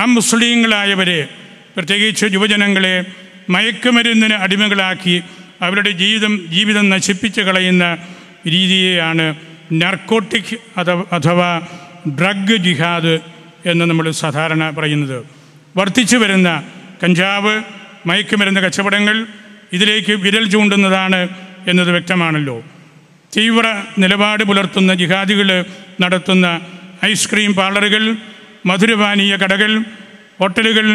ആ 0.01 0.05
മുസ്ലിങ്ങളായവരെ 0.05 1.29
പ്രത്യേകിച്ച് 1.77 2.27
യുവജനങ്ങളെ 2.33 3.05
മയക്കുമരുന്നിന് 3.51 4.35
അടിമകളാക്കി 4.35 5.23
അവരുടെ 5.63 5.91
ജീവിതം 5.91 6.47
ജീവിതം 6.49 6.89
നശിപ്പിച്ച് 6.89 7.41
കളയുന്ന 7.41 7.99
രീതിയെയാണ് 8.47 9.35
നാർക്കോട്ടിക് 9.73 10.59
അഥവാ 10.79 11.61
ഡ്രഗ് 12.09 12.57
ജിഹാദ് 12.57 13.19
എന്ന് 13.67 13.85
നമ്മൾ 13.85 14.11
സാധാരണ 14.11 14.71
പറയുന്നത്. 14.71 15.38
വർദ്ധിച്ചു 15.79 16.17
വരുന്ന 16.17 16.49
കഞ്ചാവ് 17.05 17.55
മയക്കുമരുന്ന് 18.07 18.61
കച്ചവടങ്ങൾ 18.61 19.17
ഇതിലേക്ക് 19.73 20.13
വിരൽ 20.13 20.51
ചൂണ്ടുന്നതാണ് 20.51 21.21
എന്നത് 21.69 21.91
വ്യക്തമാണല്ലോ. 21.91 22.57
തീവ്ര 23.37 23.67
നിലപാട് 23.99 24.43
പുലർത്തുന്ന 24.45 24.95
ജിഹാദികൾ 24.95 25.49
നടത്തുന്ന 26.01 26.47
ഐസ്ക്രീം 27.05 27.55
പാർലറുകൾ 27.55 28.17
മധുരപാനീയ 28.67 29.37
കടകൾ 29.37 29.73
ഹോട്ടലുകൾ 30.41 30.87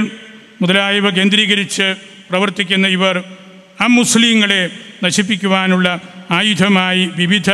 മുതലായവ 0.62 1.10
കേന്ദ്രീകരിച്ച് 1.10 1.88
പ്രവർത്തിക്കുന്ന 2.30 2.88
ഇവർ 2.88 3.15
ആ 3.82 3.88
മുസ്ലിങ്ങളെ 3.88 4.62
നശിപ്പിക്കുവാനുള്ള 5.04 5.88
ആയുധമായി 6.32 7.04
വിവിധ 7.15 7.50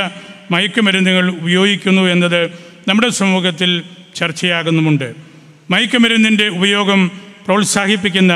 മയക്കുമരുന്നുകൾ 0.51 1.25
ഉപയോഗിക്കുന്നു 1.31 2.01
എന്നത് 2.01 2.41
നമ്മുടെ 2.87 3.09
സമൂഹത്തിൽ 3.09 3.71
ചർച്ചയാകുന്നുമുണ്ട്. 4.15 5.28
മയക്കുമരുന്നിന്റെ 5.71 6.47
ഉപയോഗം 6.57 7.01
പ്രോത്സാഹിപ്പിക്കുന്ന 7.45 8.33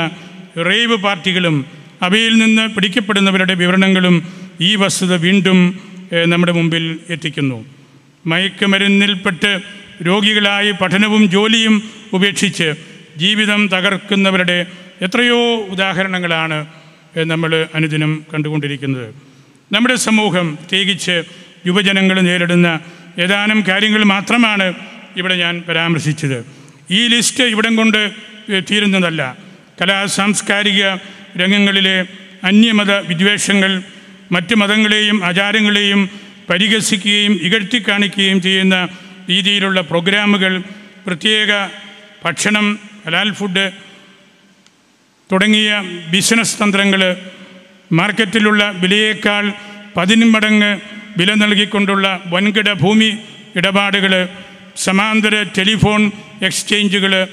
റേവ് 0.68 0.96
പാർട്ടികളും 0.96 1.56
അവയിൽ 2.02 2.32
നിന്ന് 2.38 2.64
പിടിക്കപ്പെടുന്നവരുടെ 2.74 3.54
വിവരണങ്ങളും 3.54 4.16
ഈ 4.60 4.70
വസ്തുത 4.82 5.14
വീണ്ടും 5.26 5.58
നമ്മുടെ 6.26 6.52
മുമ്പിൽ 6.52 6.84
എത്തിക്കുന്നു. 7.10 7.58
മയക്കുമരുന്നിൽപ്പെട്ട് 8.26 9.52
രോഗികളായി 10.06 10.70
പഠനവും 10.70 11.22
ജോലിയും 11.30 11.74
ഉപേക്ഷിച്ച് 12.12 12.68
ജീവിതം 13.16 13.60
തകർക്കുന്നവരുടെ 13.68 14.58
എത്രയോ 15.02 15.40
ഉദാഹരണങ്ങളാണ് 15.74 16.58
നമ്മൾ 17.32 17.66
അനുദിനം 17.74 18.12
കണ്ടുകൊണ്ടിരിക്കുന്നത്. 18.32 19.08
നമ്മുടെ 19.72 19.96
സമൂഹം 20.08 20.46
പ്രത്യേകിച്ച് 20.56 21.16
യുവജനങ്ങൾ 21.66 22.16
നേരിടുന്ന 22.20 22.68
ഏതാനും 23.18 23.58
കാര്യങ്ങൾ 23.68 24.02
മാത്രമാണ് 24.14 24.66
ഇവിടെ 25.16 25.34
ഞാൻ 25.34 25.54
പരാമർശിച്ചത്. 25.68 26.38
ഈ 26.90 27.08
ലിസ്റ്റ് 27.08 27.44
ഇവിടം 27.44 27.76
കൊണ്ട് 27.76 28.00
തീരുന്നതല്ല. 28.70 29.22
കലാ 29.80 30.06
സാംസ്കാരിക 30.06 30.82
രംഗങ്ങളിലെ 31.36 31.96
അന്യമത 32.44 32.92
വിദ്വേഷങ്ങൾ 33.10 33.82
മറ്റ് 34.32 34.54
മതങ്ങളെയും 34.54 35.24
ആചാരങ്ങളെയും 35.24 36.00
പരിഹസിക്കുകയും 36.50 37.32
ഇകഴ്ത്തി 37.42 37.84
കാണിക്കുകയും 37.88 38.42
ചെയ്യുന്ന 38.42 38.76
രീതിയിലുള്ള 39.30 39.80
പ്രോഗ്രാമുകൾ 39.80 40.62
പ്രത്യേക 41.06 41.50
ഭക്ഷണം 42.24 42.66
ഹലാൽ 43.06 43.32
ഫുഡ് 43.32 43.64
തുടങ്ങിയ 45.30 45.70
ബിസിനസ് 46.10 46.62
തന്ത്രങ്ങൾ 46.62 47.02
മാർക്കറ്റിലുള്ള 47.92 48.70
വിലയേക്കാൾ 48.70 49.44
പതിനുമടങ്ങ് 49.96 50.70
വില 51.16 51.34
നൽകിക്കൊണ്ടുള്ള 51.34 52.20
വൻകിട 52.26 52.72
ഭൂമി 52.72 53.10
ഇടപാടുകൾ 53.56 54.12
സമാന്തര 54.76 55.42
ടെലിഫോൺ 55.58 56.02
എക്സ്ചേഞ്ചുകൾ 56.44 57.28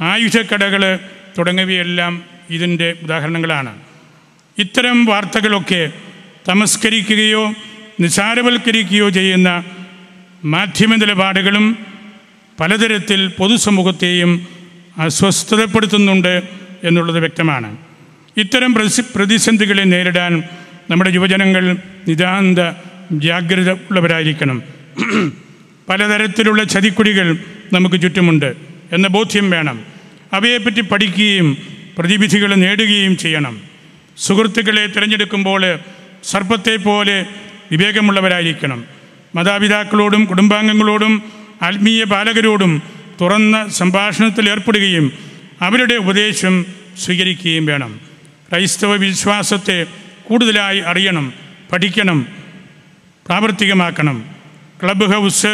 ആയുധക്കടകൾ 0.00 0.98
തുടങ്ങിയവയെല്ലാം 1.38 2.22
ഇതിന്റെ 2.50 2.94
ഉദാഹരണങ്ങളാണ്. 3.02 3.78
ഇത്തരം 4.58 5.04
വാർത്തകളൊക്കെ 5.04 5.92
തമസ്കരിക്കുകയോ 6.48 7.54
നിസാരവൽക്കരിക്കുകയോ 8.00 9.08
ചെയ്യുന്ന 9.08 9.64
മാധ്യമ 10.44 10.94
നിലപാടുകളും 10.94 11.86
പലതരത്തിൽ 12.60 13.28
പൊതുസമൂഹത്തെയും 13.28 14.46
അസ്വസ്ഥതപ്പെടുത്തുന്നുണ്ട് 14.98 16.42
എന്നുള്ളത് 16.84 17.20
വ്യക്തമാണ്. 17.20 17.76
ഇത്തരം 18.36 18.74
പ്രതി 18.74 19.02
പ്രതിസന്ധികളെ 19.16 19.82
നേരിടാൻ 19.82 20.42
നമ്മുടെ 20.90 21.10
യുവജനങ്ങൾ 21.10 21.76
നിതാന്ത 22.08 22.58
ജാഗ്രത 23.12 23.70
ഉള്ളവരായിരിക്കണം. 23.70 24.62
പലതരത്തിലുള്ള 25.88 26.64
ചതിക്കുടികൾ 26.64 27.38
നമുക്ക് 27.72 28.02
ചുറ്റുമുണ്ട് 28.02 28.56
എന്ന 28.92 29.08
ബോധ്യം 29.08 29.50
വേണം. 29.50 29.84
അവയെപ്പറ്റി 30.32 30.80
പഠിക്കുകയും 30.80 31.58
പ്രതിവിധികൾ 31.98 32.54
നേടുകയും 32.54 33.16
ചെയ്യണം. 33.16 33.60
സുഹൃത്തുക്കളെ 34.18 34.86
തിരഞ്ഞെടുക്കുമ്പോൾ 34.86 35.78
സർപ്പത്തെ 36.24 36.76
പോലെ 36.76 37.26
വിവേകമുള്ളവരായിരിക്കണം. 37.70 38.84
മാതാപിതാക്കളോടും 39.34 40.24
കുടുംബാംഗങ്ങളോടും 40.24 41.22
ആത്മീയ 41.62 42.04
പാലകരോടും 42.04 42.82
തുറന്ന 43.20 43.68
സംഭാഷണത്തിൽ 43.68 44.50
ഏർപ്പെടുകയും 44.50 45.12
അവരുടെ 45.62 45.94
ഉപദേശം 45.94 46.66
സ്വീകരിക്കുകയും 46.98 47.66
വേണം. 47.66 48.00
ക്രൈസ്തവ 48.50 48.96
വിശ്വാസത്തെ 48.96 49.86
കൂടുതലായി 50.22 50.78
അറിയണം 50.78 51.32
പഠിക്കണം 51.72 52.26
പ്രാവർത്തികമാക്കണം. 53.26 54.24
ക്ലബ് 54.84 55.14
ഹൗസ് 55.14 55.46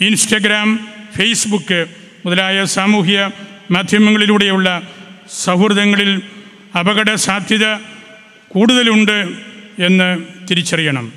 ഇൻസ്റ്റഗ്രാം 0.00 0.99
ഫേസ്ബുക്ക് 1.16 1.86
മുതലായ 2.26 2.64
സാമൂഹ്യ 2.64 3.30
മാധ്യമങ്ങളിലൂടെയുള്ള 3.70 4.82
സൗഹൃദങ്ങളിൽ 5.30 6.22
അപകട 6.78 7.14
സാധ്യത 7.14 7.74
കൂടുതലുണ്ട് 8.48 9.28
എന്ന് 9.78 10.18
തിരിച്ചറിയണം. 10.50 11.12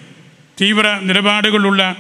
തീവ്ര 0.62 1.00
നിലപാടുകളുള്ള 1.04 1.96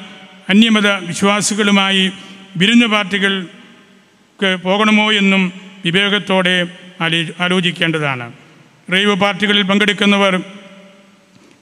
അന്യമത 0.49 0.87
വിശ്വാസികളുമായി 0.87 2.11
വിരുന്ന് 2.57 2.85
പാർട്ടികൾക്ക് 2.85 4.57
പോകണമോ 4.63 5.11
എന്നും 5.13 5.53
വിവേകത്തോടെ 5.85 6.67
ആലോ 7.01 7.23
ആലോചിക്കേണ്ടതാണ്. 7.39 8.33
റേവ് 8.93 9.15
പാർട്ടികളിൽ 9.15 9.63
പങ്കെടുക്കുന്നവർ 9.63 10.41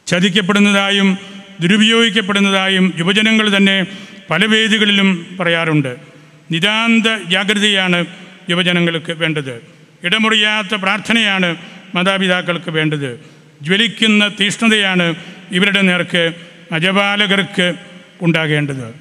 ചതിക്കപ്പെടുന്നതായും 0.07 1.17
ദുരുപയോഗിക്കപ്പെടുന്നതായും 1.61 2.93
യുവജനങ്ങൾ 2.97 3.57
തന്നെ 3.57 3.85
പല 4.29 4.45
വേദികളിലും 4.45 5.37
പറയാറുണ്ട്. 5.39 6.11
നിതാന്ത 6.51 7.07
ജാഗ്രതയാണ് 7.27 8.05
യുവജനങ്ങൾക്ക് 8.49 9.11
വേണ്ടത്. 9.11 9.61
ഇടമുറിയാത്ത 10.03 10.75
പ്രാർത്ഥനയാണ് 10.75 11.55
മാതാപിതാക്കൾക്ക് 11.95 12.71
വേണ്ടത്. 12.71 13.19
ജ്വലിക്കുന്ന 13.61 14.27
തീഷ്ണതയാണ് 14.39 15.15
ഇവരുടെ 15.51 15.81
നേർക്ക് 15.81 16.33
അജപാലകർക്ക് 16.71 17.73
ഉണ്ടാകേണ്ടത്. 18.21 18.95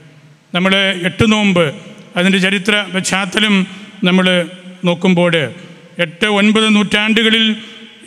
നമ്മൾ 0.54 0.74
എട്ട് 1.04 1.32
നോമ്പ് 1.32 1.74
അതിന്റെ 2.16 2.38
ചരിത്ര 2.38 2.86
പശ്ചാത്തലം 2.94 3.66
നമ്മൾ 4.04 4.48
നോക്കുമ്പോൾ 4.84 5.34
എട്ട് 5.98 6.26
ഒൻപത് 6.26 6.76
നൂറ്റാണ്ടുകളിൽ 6.76 7.56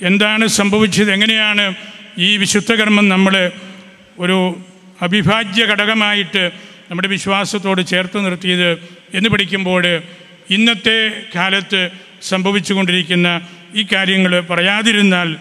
എന്താണ് 0.01 0.47
സംഭവിച്ചത് 0.47 1.11
എങ്ങനെയാണ് 1.11 1.73
ഈ 2.17 2.37
വിശുദ്ധകർമ്മം 2.37 3.09
നമ്മൾ 3.09 3.51
ഒരു 4.19 4.37
അവിഭാജ്യ 5.01 5.65
ഘടകമായിട്ട് 5.65 6.51
നമ്മുടെ 6.89 7.07
വിശ്വാസത്തോട് 7.07 7.87
ചേർത്ത് 7.87 8.25
നിർത്തിയത് 8.25 8.71
എന്ന് 9.13 9.29
പഠിക്കുമ്പോൾ 9.29 10.01
ഇന്നത്തെ 10.49 11.23
കാലത്ത് 11.35 11.89
സംഭവിച്ചുകൊണ്ടിരിക്കുന്ന 12.21 13.41
ഈ 13.75 13.85
കാര്യങ്ങൾ 13.93 14.39
പറയാതിരുന്നാൽ 14.39 15.35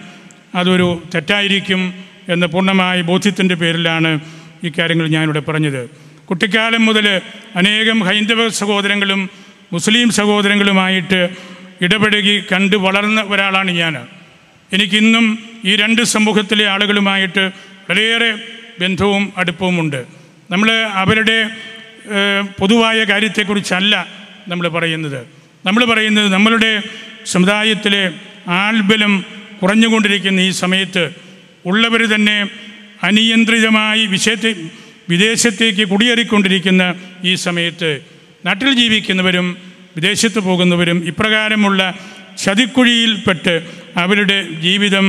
അതൊരു 0.55 1.03
തെറ്റായിരിക്കും 1.15 1.95
എന്ന 2.29 2.47
പൂർണമായ 2.47 3.03
ബോധ്യത്തിന്റെ 3.03 3.55
പേരിലാണ് 3.55 4.21
ഈ 4.65 4.73
കാര്യങ്ങൾ 4.79 5.09
ഞാനിവിടെ 5.09 5.41
പറഞ്ഞത്. 5.41 5.91
കുട്ടിക്കാലം 6.25 6.87
മുതൽ 6.87 7.21
അനേകം 7.57 8.01
ഹൈന്ദവ 8.01 8.49
സഹോദരങ്ങളും 8.49 9.31
മുസ്ലിം 9.73 10.11
സഹോദരങ്ങളുമായിട്ട് 10.11 11.29
ഇടപഴകി 11.81 12.45
കണ്ട് 12.53 12.77
വളർന്ന 12.77 13.21
ഒരാളാണ് 13.23 13.71
ഞാൻ. 13.71 14.07
എനിക്കിന്നും 14.73 15.39
ഈ 15.65 15.77
രണ്ട് 15.77 16.03
സമൂഹത്തിലെ 16.03 16.67
ആളുകളുമായിട്ട് 16.67 17.51
വളരെയേറെ 17.91 18.35
ബന്ധവും 18.81 19.33
അടുപ്പവുമുണ്ട്. 19.37 20.22
നമ്മൾ 20.53 20.69
അവരുടെ 21.03 21.37
പൊതുവായ 22.59 23.05
കാര്യത്തെക്കുറിച്ചല്ല 23.05 23.95
നമ്മൾ 24.49 24.69
പറയുന്നത്. 24.69 25.21
നമ്മൾ 25.67 25.83
പറയുന്നത് 25.85 26.29
നമ്മളുടെ 26.33 26.71
സമുദായത്തിലെ 27.27 28.03
ആൾബലം 28.61 29.13
കുറഞ്ഞുകൊണ്ടിരിക്കുന്ന 29.63 30.41
ഈ 30.41 30.51
സമയത്ത് 30.63 31.05
ഉള്ളവർ 31.67 32.03
തന്നെ 32.15 32.39
അനിയന്ത്രിതമായി 33.03 34.07
വിഷയത്തെ 34.07 34.51
വിദേശത്തേക്ക് 35.11 35.85
കുടിയേറിക്കൊണ്ടിരിക്കുന്ന 35.89 36.83
ഈ 37.25 37.35
സമയത്ത് 37.47 37.91
നാട്ടിൽ 38.47 38.69
ജീവിക്കുന്നവരും 38.81 39.47
വിദേശത്ത് 39.97 40.41
പോകുന്നവരും 40.41 40.99
ഇപ്രകാരമുള്ള 41.07 41.81
ചതിക്കുഴിയിൽപ്പെട്ട് 42.45 43.55
അവരുടെ 43.97 44.39
ജീവിതം 44.67 45.07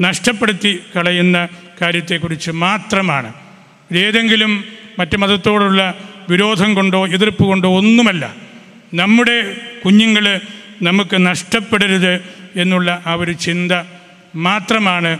നഷ്ടപ്പെടുത്തി 0.00 0.72
കളയുന്ന 0.96 1.48
കാര്യത്തെക്കുറിച്ച് 1.82 2.50
മാത്രമാണ്. 2.50 3.30
ഏതെങ്കിലും 3.96 4.52
മറ്റ് 4.98 5.16
മതത്തോടുള്ള 5.16 5.94
വിരോധം 6.30 6.74
കൊണ്ടോ 6.74 7.06
എതിർപ്പ് 7.06 7.44
കൊണ്ടോ 7.44 7.76
ഒന്നുമല്ല. 7.76 8.34
നമ്മുടെ 8.94 9.56
കുഞ്ഞുങ്ങൾ 9.84 10.40
നമുക്ക് 10.82 11.26
നഷ്ടപ്പെടരുത് 11.26 12.20
എന്നുള്ള 12.56 13.02
ആ 13.06 13.14
ഒരു 13.14 13.32
ചിന്ത 13.32 13.72
മാത്രമാണ് 14.36 15.18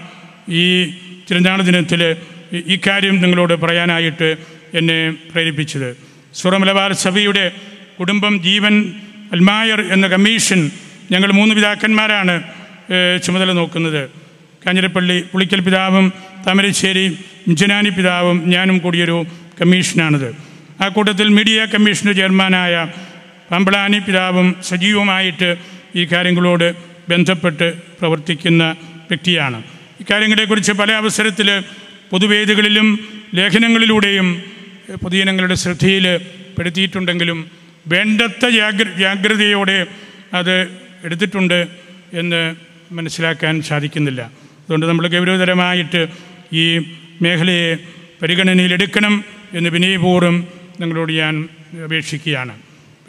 ഈ 0.49 0.85
തിരുനാൾ 1.31 1.63
ദിനത്തിൽ 1.63 2.17
ഈ- 2.53 2.63
ഈ 2.67 2.79
കാര്യം 2.87 3.21
നിങ്ങളോട് 3.21 3.55
പറയാനായിട്ട് 3.55 4.37
എന്നെ 4.75 5.11
പ്രേരിപ്പിച്ചത്. 5.11 5.97
സുറമലബാർ 6.35 6.93
സഭയുടെ 6.93 7.53
കുടുംബം 8.01 8.43
ജീവൻ 8.43 8.95
അൽമായർ 9.33 9.81
എന്ന 9.81 10.07
കമ്മീഷൻ 10.07 10.71
ഞങ്ങൾ 11.13 11.33
മൂന്ന് 11.33 11.55
പിതാക്കന്മാരാണ് 11.55 12.43
ചുമതല 13.23 13.53
നോക്കുന്നത്. 13.53 14.11
കാഞ്ഞിരപ്പള്ളി 14.67 15.25
പുളിക്കൽ 15.33 15.61
പിതാവും 15.61 16.13
താമരശ്ശേരി 16.47 17.19
ഇഞ്ചനാനി 17.47 17.89
പിതാവും 17.89 18.43
ഞാനും 18.47 18.79
കൂടിയൊരു 18.79 19.27
കമ്മീഷനാണിത്. 19.61 20.31
ആ 20.81 20.89
കൂട്ടത്തിൽ 20.89 21.29
മീഡിയ 21.29 21.65
കമ്മീഷന്റെ 21.65 22.13
ചെയർമാനായ 22.13 22.89
പമ്പളാനി 23.51 23.99
പിതാവും 23.99 24.55
സജീവമായിട്ട് 24.65 25.57
ഈ 25.97 26.05
കാര്യങ്ങളോട് 26.05 26.75
ബന്ധപ്പെട്ട് 27.09 27.75
പ്രവർത്തിക്കുന്ന 28.01 28.77
വ്യക്തിയാണ്. 29.09 29.63
ഇക്കാര്യങ്ങളെക്കുറിച്ച് 30.01 30.73
പല 30.73 30.93
അവസരത്തിൽ 30.93 31.63
പൊതുവേദികളിലും 32.11 32.89
ലേഖനങ്ങളിലൂടെയും 33.35 34.43
പൊതുജനങ്ങളുടെ 35.03 35.55
ശ്രദ്ധയിൽ 35.55 36.07
പെടുത്തിയിട്ടുണ്ടെങ്കിലും 36.59 37.51
വേണ്ടത്ര 37.87 38.49
ജാഗ്ര 38.49 38.87
ജാഗ്രതയോടെ 38.99 39.87
അത് 40.35 40.69
എടുത്തിട്ടുണ്ട് 41.05 41.67
എന്ന് 42.13 42.55
മനസ്സിലാക്കാൻ 42.95 43.63
സാധിക്കുന്നില്ല. 43.63 44.23
അതുകൊണ്ട് 44.65 44.87
നമ്മൾ 44.87 45.07
ഗൗരവതരമായിട്ട് 45.09 46.07
ഈ 46.53 46.79
മേഖലയെ 47.23 47.77
പരിഗണനയിലെടുക്കണം 48.23 49.25
എന്ന് 49.55 49.71
വിനയപൂർവം 49.71 50.37
നിങ്ങളോട് 50.81 51.13
ഞാൻ 51.13 51.49
അപേക്ഷിക്കുകയാണ്. 51.85 52.55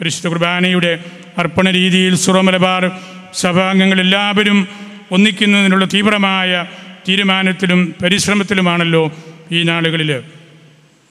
പരിശുദ്ധ 0.00 0.26
കുർബാനയുടെ 0.26 1.04
അർപ്പണ 1.38 1.70
രീതിയിൽ 1.70 2.14
സുറമലബാർ 2.16 2.90
സഭാംഗങ്ങൾ 3.34 4.00
എല്ലാവരും 4.00 4.68
ഒന്നിക്കുന്നതിനുള്ള 5.10 5.84
തീവ്രമായ 5.94 6.66
തീരുമാനത്തിലും 7.08 7.94
പരിശ്രമത്തിലുമാണല്ലോ 8.02 9.12
ഈ 9.52 9.62
നാളുകളിൽ. 9.62 10.10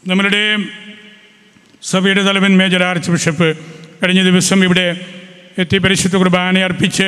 നമ്മളുടെ 0.07 0.57
സഭയുടെ 1.83 2.21
തലവൻ 2.21 2.57
മേജർ 2.57 2.83
ആർച്ച് 2.83 3.11
ബിഷപ്പ് 3.11 3.57
കഴിഞ്ഞ 4.03 4.23
ദിവസം 4.23 4.63
ഇവിടെ 4.63 4.87
എത്തി 5.57 5.77
പരിശുദ്ധ 5.77 6.15
കുർബാന 6.15 6.59
അർപ്പിച്ച് 6.59 7.07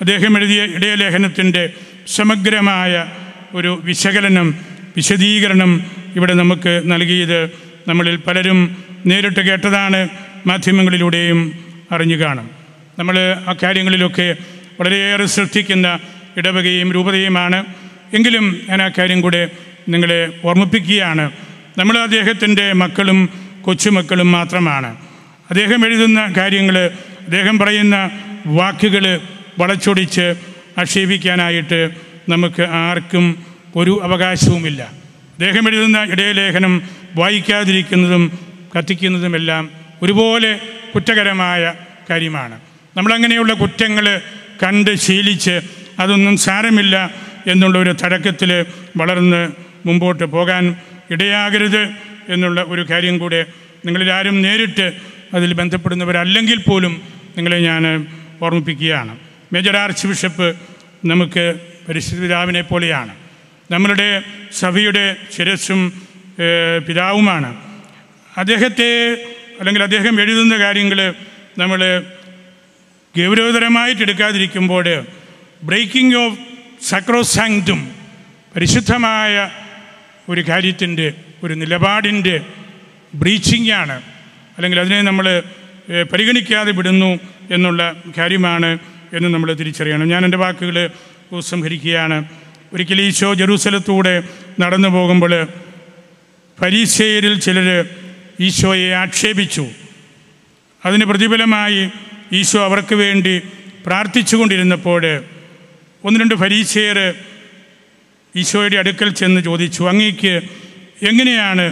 അദ്ദേഹം 0.00 0.38
എഴുതിയ 0.38 0.62
ഇടയലേഖനത്തിന്റെ 0.62 1.72
സമഗ്രമായ 2.06 3.06
ഒരു 3.54 3.80
വിശകലനം 3.84 4.54
വിശദീകരണം 4.96 5.70
ഇവിടെ 6.16 6.34
നമുക്ക് 6.34 6.82
നൽകിയത് 6.84 7.44
നമ്മളിൽ 7.88 8.16
പലരും 8.16 8.84
നേരിട്ട് 9.06 9.40
കേട്ടതാണ് 9.40 10.08
മാധ്യമങ്ങളിലൂടെയും 10.46 11.64
അറിഞ്ഞു 11.92 12.16
കാണും. 12.16 12.50
നമ്മൾ 12.98 13.36
ആ 13.48 13.54
കാര്യങ്ങളിലൊക്കെ 13.62 14.36
വളരെയേറെ 14.80 15.26
ശ്രദ്ധിക്കുന്ന 15.26 15.98
ഇടവകയും 16.36 16.92
രൂപതയുമാണ്. 16.92 17.64
എങ്കിലും 18.14 18.60
ഞാൻ 18.68 18.82
ആ 18.82 18.90
കാര്യം 18.98 19.20
കൂടെ 19.20 19.50
നിങ്ങളെ 19.88 20.32
ഓർമ്മിപ്പിക്കുകയാണ്. 20.44 21.30
നമ്മൾ 21.78 21.98
അദ്ദേഹത്തിന്റെ 21.98 22.72
മക്കളും 22.72 23.28
കൊച്ചുമക്കളും 23.62 24.32
മാത്രമാണ്. 24.32 24.96
അദ്ദേഹം 25.50 25.86
എഴുതുന്ന 25.86 26.34
കാര്യങ്ങൾ 26.36 26.78
അദ്ദേഹം 27.20 27.58
പറയുന്ന 27.58 28.10
വാക്കുകൾ 28.46 29.20
വളച്ചൊടിച്ച് 29.58 30.34
ആക്ഷേപിക്കാനായിട്ട് 30.78 31.90
നമുക്ക് 32.28 32.62
ആർക്കും 32.62 33.46
ഒരു 33.76 34.00
അവകാശവുമില്ല. 34.02 35.01
അദ്ദേഹം 35.42 35.68
എഴുതുന്ന 35.68 36.02
ഇടയലേഖനം 36.02 36.82
വായിക്കാതിരിക്കുന്നതും 37.14 38.38
കത്തിക്കുന്നതുമെല്ലാം 38.78 39.70
ഒരുപോലെ 40.02 40.60
കുറ്റകരമായ 40.94 41.74
കാര്യമാണ്. 42.10 42.60
നമ്മളങ്ങനെയുള്ള 42.96 43.52
കുറ്റങ്ങൾ 43.52 44.20
കണ്ട് 44.62 44.94
ശീലിച്ച് 44.94 45.60
അതൊന്നും 46.00 46.36
സാരമില്ല 46.36 47.14
എന്നുള്ള 47.46 47.78
ഒരു 47.78 47.94
തടക്കത്തിൽ 48.04 48.66
വളർന്ന് 48.96 49.52
മുമ്പോട്ട് 49.86 50.24
പോകാൻ 50.24 50.76
ഇടയാകരുത് 51.10 51.90
എന്നുള്ള 52.28 52.64
ഒരു 52.68 52.86
കാര്യം 52.90 53.18
കൂടെ 53.18 53.46
നിങ്ങളിലാരും 53.86 54.42
നേരിട്ട് 54.42 54.92
അതിൽ 55.34 55.52
ബന്ധപ്പെടുന്നവരല്ലെങ്കിൽ 55.52 56.56
പോലും 56.56 57.02
നിങ്ങളെ 57.36 57.58
ഞാൻ 57.58 58.06
ഓർമ്മിപ്പിക്കുകയാണ്. 58.42 59.18
മേജർ 59.52 59.76
ആർച്ച് 59.76 60.06
ബിഷപ്പ് 60.06 60.56
നമുക്ക് 61.04 61.54
പരിശുദ്ധിതാവിനെ 61.88 62.60
പോലെയാണ്. 62.60 63.21
നമ്മളുടെ 63.70 64.22
സഭയുടെ 64.52 65.16
ശിരസ്സും 65.36 66.02
പിതാവുമാണ്. 66.88 67.56
അദ്ദേഹത്തെ 68.36 68.90
അല്ലെങ്കിൽ 69.58 69.82
അദ്ദേഹം 69.82 70.20
എഴുതുന്ന 70.20 70.58
കാര്യങ്ങൾ 70.58 71.14
നമ്മൾ 71.58 72.02
ഗൗരവതരമായിട്ട് 73.18 74.02
എടുക്കാതിരിക്കുമ്പോൾ 74.02 75.04
ബ്രേക്കിംഗ് 75.62 76.16
ഓഫ് 76.16 76.38
സക്രോസാങ്ക്തും 76.82 77.80
പരിശുദ്ധമായ 78.56 79.50
ഒരു 80.28 80.40
കാര്യത്തിന്റെ 80.48 81.14
ഒരു 81.42 81.54
നിലപാടിന്റെ 81.54 82.40
ബ്രീച്ചിങ് 83.14 83.70
ആണ്. 83.70 84.02
അല്ലെങ്കിൽ 84.56 84.80
അതിനെ 84.80 85.02
നമ്മൾ 85.02 85.42
പരിഗണിക്കാതെ 86.12 86.72
വിടുന്നു 86.72 87.18
എന്നുള്ള 87.50 87.94
കാര്യമാണ് 88.18 88.78
എന്ന് 89.12 89.28
നമ്മൾ 89.28 89.52
തിരിച്ചറിയണം. 89.52 90.08
ഞാൻ 90.08 90.24
എന്റെ 90.24 90.38
വാക്കുകൾ 90.38 90.90
ഉപസംഹരിക്കുകയാണ്. 91.32 92.24
ഒരിക്കൽ 92.74 93.00
ഈശോ 93.00 93.34
ജെറൂസലത്തൂടെ 93.34 94.22
നടന്നു 94.60 94.88
പോകുമ്പോൾ 94.88 95.46
പരീക്ഷകരിൽ 96.60 97.34
ചിലർ 97.40 97.68
ഈശോയെ 98.40 98.88
ആക്ഷേപിച്ചു. 98.94 99.64
അതിന് 100.86 101.04
പ്രതിഫലമായി 101.04 101.90
ഈശോ 102.32 102.60
അവർക്ക് 102.64 102.94
വേണ്ടി 102.94 103.34
പ്രാർത്ഥിച്ചു 103.86 104.36
കൊണ്ടിരുന്നപ്പോൾ 104.36 105.02
ഒന്ന് 106.04 106.20
രണ്ട് 106.20 106.34
ഫരീസയർ 106.34 106.98
ഈശോയുടെ 108.36 108.76
അടുക്കൽ 108.76 109.08
ചെന്ന് 109.10 109.40
ചോദിച്ചു 109.40 109.82
അങ്ങേക്ക് 109.84 110.34
എങ്ങനെയാണ് 111.10 111.66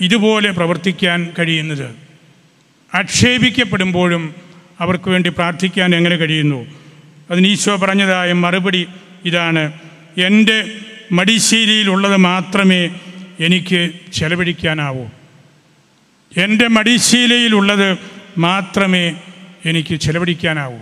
ഇതുപോലെ 0.00 0.50
പ്രവർത്തിക്കാൻ 0.50 1.18
കഴിയുന്നത്? 1.38 1.88
ആക്ഷേപിക്കപ്പെടുമ്പോഴും 2.94 4.34
അവർക്ക് 4.80 5.08
വേണ്ടി 5.10 5.28
പ്രാർത്ഥിക്കാൻ 5.28 5.94
എങ്ങനെ 5.94 6.16
കഴിയുന്നു? 6.16 6.60
അതിന് 7.30 7.46
ഈശോ 7.46 7.76
പറഞ്ഞതായ 7.76 8.32
മറുപടി 8.32 8.86
ഇതാണ്. 9.24 9.64
എന്റെ 10.18 10.74
മടിശീലയിലുള്ളത് 11.12 12.16
മാത്രമേ 12.16 12.90
എനിക്ക് 13.40 13.90
ചെലവഴിക്കാനാവൂ. 14.12 15.06
എന്റെ 16.36 16.68
മടിശീലയിലുള്ളത് 16.68 17.98
മാത്രമേ 18.38 19.16
എനിക്ക് 19.64 19.94
ചെലവഴിക്കാനാവൂ. 19.94 20.78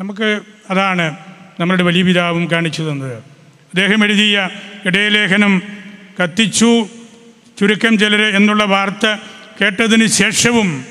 നമുക്ക് 0.00 0.40
അതാണ് 0.70 1.16
നമ്മളുടെ 1.60 1.82
വലിയ 1.82 2.02
പിതാവും 2.02 2.50
കാണിച്ചു 2.50 2.82
തന്നത്. 2.82 3.16
അദ്ദേഹം 3.68 4.04
എഴുതിയ 4.04 4.48
ഇടയലേഖനം 4.86 5.62
കത്തിച്ചു 6.22 6.88
ചുരുക്കം 7.60 7.98
ചിലർ 7.98 8.36
എന്നുള്ള 8.36 8.64
വാർത്ത 8.64 9.16
കേട്ടതിന് 9.60 10.06
ശേഷവും 10.06 10.84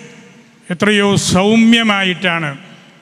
എത്രയോ 0.69 1.15
സൗമ്യമായിട്ടാണ് 1.15 2.57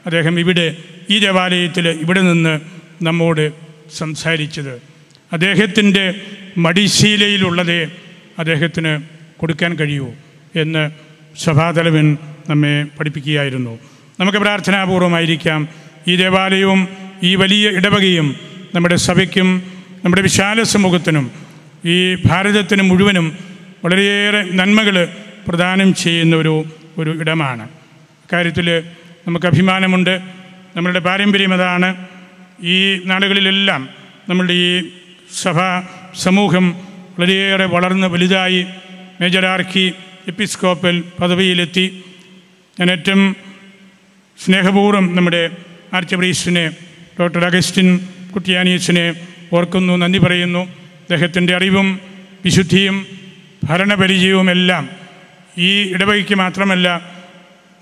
അദ്ദേഹം 0.06 0.39
ഇവിടെ 0.39 0.78
ഈ 1.10 1.19
ദേവാലയത്തിൽ 1.19 1.89
ഇവിടെ 1.89 2.21
നിന്ന് 2.21 2.74
നമ്മോട് 3.01 3.51
സംസാരിച്ചത്. 3.97 4.81
അദ്ദേഹത്തിന്റെ 5.34 6.13
മടിശീലയിലുള്ളതേ 6.58 7.88
അദ്ദേഹത്തിന് 8.39 8.99
കൊടുക്കാൻ 9.38 9.73
കഴിയൂ 9.73 10.13
എന്ന് 10.55 10.91
സഭാതലവൻ 11.38 12.17
നമ്മെ 12.49 12.86
പഠിപ്പിക്കുകയായിരുന്നു. 12.99 13.79
നമുക്ക് 14.19 14.38
പ്രാർത്ഥനാപൂർവമായിരിക്കാം. 14.38 15.69
ഈ 16.08 16.15
ദേവാലയവും 16.15 16.88
ഈ 17.23 17.36
വലിയ 17.36 17.69
ഇടവകയും 17.69 18.36
നമ്മുടെ 18.75 18.95
സഭയ്ക്കും 18.95 19.63
നമ്മുടെ 20.05 20.21
വിശാല 20.21 20.63
സമൂഹത്തിനും 20.63 21.31
ഈ 21.86 22.15
ഭാരതത്തിന് 22.25 22.81
മുഴുവനും 22.81 23.38
വളരെയേറെ 23.86 24.43
നന്മകൾ 24.53 25.08
പ്രദാനം 25.47 25.93
ചെയ്യുന്ന 25.93 26.36
ഒരു 26.36 26.65
ഒരു 26.97 27.19
ഇടമാണ്. 27.19 27.69
കാര്യത്തിൽ 28.34 28.84
നമുക്ക് 29.27 29.45
അഭിമാനമുണ്ട്. 29.45 30.19
നമ്മളുടെ 30.75 30.99
പാരമ്പര്യം 30.99 31.53
അതാണ്. 31.53 32.08
ഈ 32.63 33.01
നാടുകളിലെല്ലാം 33.05 33.89
നമ്മളുടെ 34.29 34.53
ഈ 34.53 34.83
സഭ 35.41 35.57
സമൂഹം 36.15 36.75
വളരെയേറെ 37.19 37.65
വളർന്ന് 37.65 38.07
വലുതായി 38.07 38.65
മേജർ 39.21 39.45
ആർക്കി 39.45 39.93
എപ്പിസ്കോപ്പൽ 40.27 41.03
പദവിയിലെത്തി. 41.21 42.03
ഞാൻ 42.79 42.91
ഏറ്റവും 42.91 43.35
സ്നേഹപൂർവം 44.45 45.15
നമ്മുടെ 45.15 45.49
ആർച്ച് 45.93 46.15
ബ്രീസ്റ്റിനെ 46.15 46.71
ഡോക്ടർ 47.19 47.45
അഗസ്റ്റിൻ 47.45 47.99
കുട്ടിയാനീസിനെ 48.35 49.13
ഓർക്കുന്നു 49.53 49.95
നന്ദി 49.95 50.17
പറയുന്നു. 50.17 50.59
അദ്ദേഹത്തിന്റെ 51.01 51.55
അറിവും 51.55 51.99
വിശുദ്ധിയും 52.45 53.07
ഭരണപരിചയവും 53.63 54.51
എല്ലാം 54.51 54.89
ഈ 55.57 55.93
ഇടവകയ്ക്ക് 55.93 56.35
മാത്രമല്ല 56.35 57.11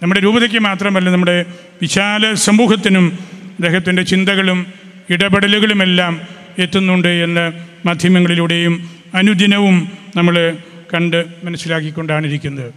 നമ്മുടെ 0.03 0.19
രൂപതയ്ക്ക് 0.19 0.59
മാത്രമല്ല 0.59 1.09
നമ്മുടെ 1.09 1.45
വിശാല 1.81 2.33
സമൂഹത്തിനും 2.33 3.19
അദ്ദേഹത്തിന്റെ 3.53 4.03
ചിന്തകളും 4.03 4.73
ഇടപെടലുകളുമെല്ലാം 5.09 6.21
എത്തുന്നുണ്ട് 6.59 7.07
എന്ന് 7.07 7.53
മാധ്യമങ്ങളിലൂടെയും 7.85 8.89
അനുദിനവും 9.13 9.91
നമ്മൾ 10.15 10.57
കണ്ട് 10.93 11.25
മനസ്സിലാക്കിക്കൊണ്ടാണ് 11.43 12.27
ഇരിക്കുന്നത് 12.27 12.73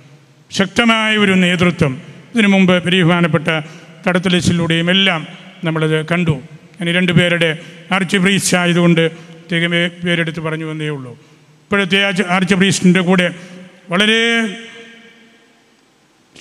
ശക്തമായ 0.51 1.17
ഒരു 1.17 1.33
നേതൃത്വം 1.33 2.03
ഇതിനു 2.35 2.49
മുമ്പ് 2.49 2.85
പരിഹാനപ്പെട്ട 2.85 3.49
തടത്തലച്ചിലൂടെയും 4.09 4.91
എല്ലാം 4.91 5.27
നമ്മളത് 5.65 6.07
കണ്ടു. 6.07 6.41
ഇനി 6.81 6.93
രണ്ടു 6.93 7.13
പേരുടെ 7.13 7.59
ആർച്ച് 7.93 8.17
ബ്രീസ് 8.17 8.55
ആയതുകൊണ്ട് 8.55 9.11
തികമേ 9.53 9.89
പേരെടുത്ത് 9.89 10.41
പറഞ്ഞു 10.41 10.65
വന്നേ 10.65 10.89
ഉള്ളൂ. 10.89 11.13
ഇപ്പോഴത്തെ 11.13 12.07
ആർച്ച് 12.07 12.23
ആർച്ച് 12.23 12.55
ബ്രീസിന്റെ 12.55 13.01
കൂടെ 13.01 13.35
വളരെ 13.91 14.49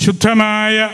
ശുദ്ധമായ 0.01 0.89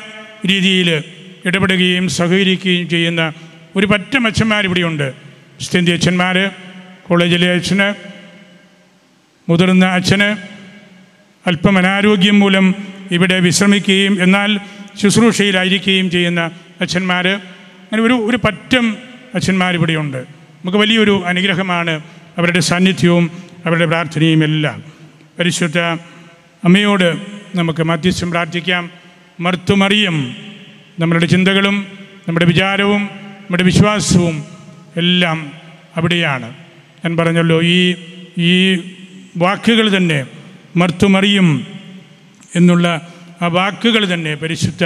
രീതിയിൽ 0.48 1.04
ഇടപെടുകയും 1.46 2.10
സഹകരിക്കുകയും 2.10 2.90
ചെയ്യുന്ന 2.90 3.34
ഒരു 3.76 3.86
പറ്റം 3.86 4.28
അച്ഛന്മാർ 4.28 4.66
ഇവിടെയുണ്ട്. 4.66 5.14
സ്ഥിതി 5.62 5.92
അച്ഛന്മാർ 5.92 6.52
കോളേജിലെ 7.04 7.54
അച്ഛന് 7.54 7.94
മുതിർന്ന 9.50 9.86
അച്ഛന് 9.86 10.36
അല്പം 11.48 11.78
അനാരോഗ്യം 11.78 12.40
മൂലം 12.40 12.76
ഇവിടെ 13.12 13.40
വിശ്രമിക്കുകയും 13.40 14.24
എന്നാൽ 14.24 14.60
ശുശ്രൂഷയിലായിരിക്കുകയും 15.02 16.10
ചെയ്യുന്ന 16.10 16.52
അച്ഛന്മാർ 16.82 17.28
അങ്ങനെ 17.28 18.04
ഒരു 18.04 18.14
ഒരു 18.14 18.38
പറ്റം 18.38 18.98
അച്ഛന്മാരിവിടെയുണ്ട് 19.36 20.18
നമുക്ക് 20.18 20.78
വലിയൊരു 20.78 21.24
അനുഗ്രഹമാണ് 21.26 22.02
അവരുടെ 22.38 22.60
സാന്നിധ്യവും 22.60 23.32
അവരുടെ 23.66 23.86
പ്രാർത്ഥനയും 23.86 24.44
എല്ലാം. 24.44 24.84
പരിശുദ്ധ 25.40 25.80
അമ്മയോട് 26.64 27.18
നമുക്ക് 27.56 27.84
മധ്യസ്ഥം 27.84 28.32
പ്രാർത്ഥിക്കാം. 28.32 28.90
മർത്തുമറിയം. 29.40 30.36
നമ്മളുടെ 31.02 31.26
ചിന്തകളും 31.26 31.88
നമ്മുടെ 32.28 32.46
വിചാരവും 32.46 33.02
നമ്മുടെ 33.42 33.64
വിശ്വാസവും 33.64 34.46
എല്ലാം 34.98 35.52
അവിടെയാണ്. 35.98 36.54
ഞാൻ 37.06 37.18
പറഞ്ഞല്ലോ 37.18 37.64
ഈ 37.64 37.96
ഈ 38.38 38.78
വാക്കുകൾ 39.38 39.98
തന്നെ 39.98 40.26
മർത്തുമറിയും 40.76 41.68
എന്നുള്ള 42.56 42.88
ആ 43.42 43.48
വാക്കുകൾ 43.48 44.14
തന്നെ 44.14 44.36
പരിശുദ്ധ 44.36 44.84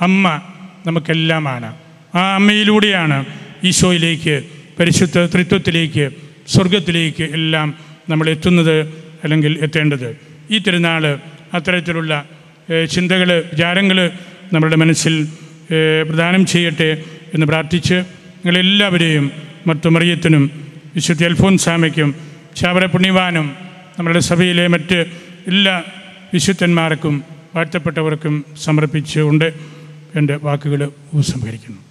അമ്മ 0.00 0.40
നമുക്കെല്ലാമാണ്. 0.86 1.76
ആ 2.14 2.34
അമ്മയിലൂടെയാണ് 2.34 3.18
ഈശോയിലേക്ക് 3.64 4.36
പരിശുദ്ധ 4.78 5.18
ത്രിത്വത്തിലേക്ക് 5.26 6.10
സ്വർഗത്തിലേക്ക് 6.46 7.22
എല്ലാം 7.22 7.74
നമ്മൾ 8.08 8.28
എത്തുന്നത് 8.30 8.76
അല്ലെങ്കിൽ 9.24 9.58
എത്തേണ്ടത്. 9.62 10.08
ഈ 10.50 10.58
തിരുനാൾ 10.58 11.18
അത്തരത്തിലുള്ള 11.54 12.24
ചിന്തകൾ 12.90 13.28
വിചാരങ്ങൾ 13.52 14.10
നമ്മുടെ 14.52 14.76
മനസ്സിൽ 14.76 15.28
പ്രദാനം 16.08 16.46
ചെയ്യട്ടെ 16.46 17.04
എന്ന് 17.34 17.46
പ്രാർത്ഥിച്ച് 17.46 17.94
നിങ്ങളെല്ലാവരെയും 17.94 19.30
മറ്റു 19.66 19.88
മറിയത്തിനും 19.88 20.50
വിശുദ്ധ 20.94 21.24
അൽഫോൻസാമയ്ക്കും 21.24 22.14
ശാബര 22.54 22.84
പുണ്യവാനും 22.84 23.56
നമ്മുടെ 23.98 24.18
സഭയിലെ 24.18 24.68
മറ്റ് 24.68 24.98
എല്ലാ 25.46 25.82
വിശുദ്ധന്മാർക്കും 26.34 27.24
വാഴ്ത്തപ്പെട്ടവർക്കും 27.54 28.44
സമർപ്പിച്ചുകൊണ്ട് 28.64 29.54
എന്റെ 30.14 30.36
വാക്കുകൾ 30.42 30.92
ഉപസംഹരിക്കുന്നു. 31.12 31.89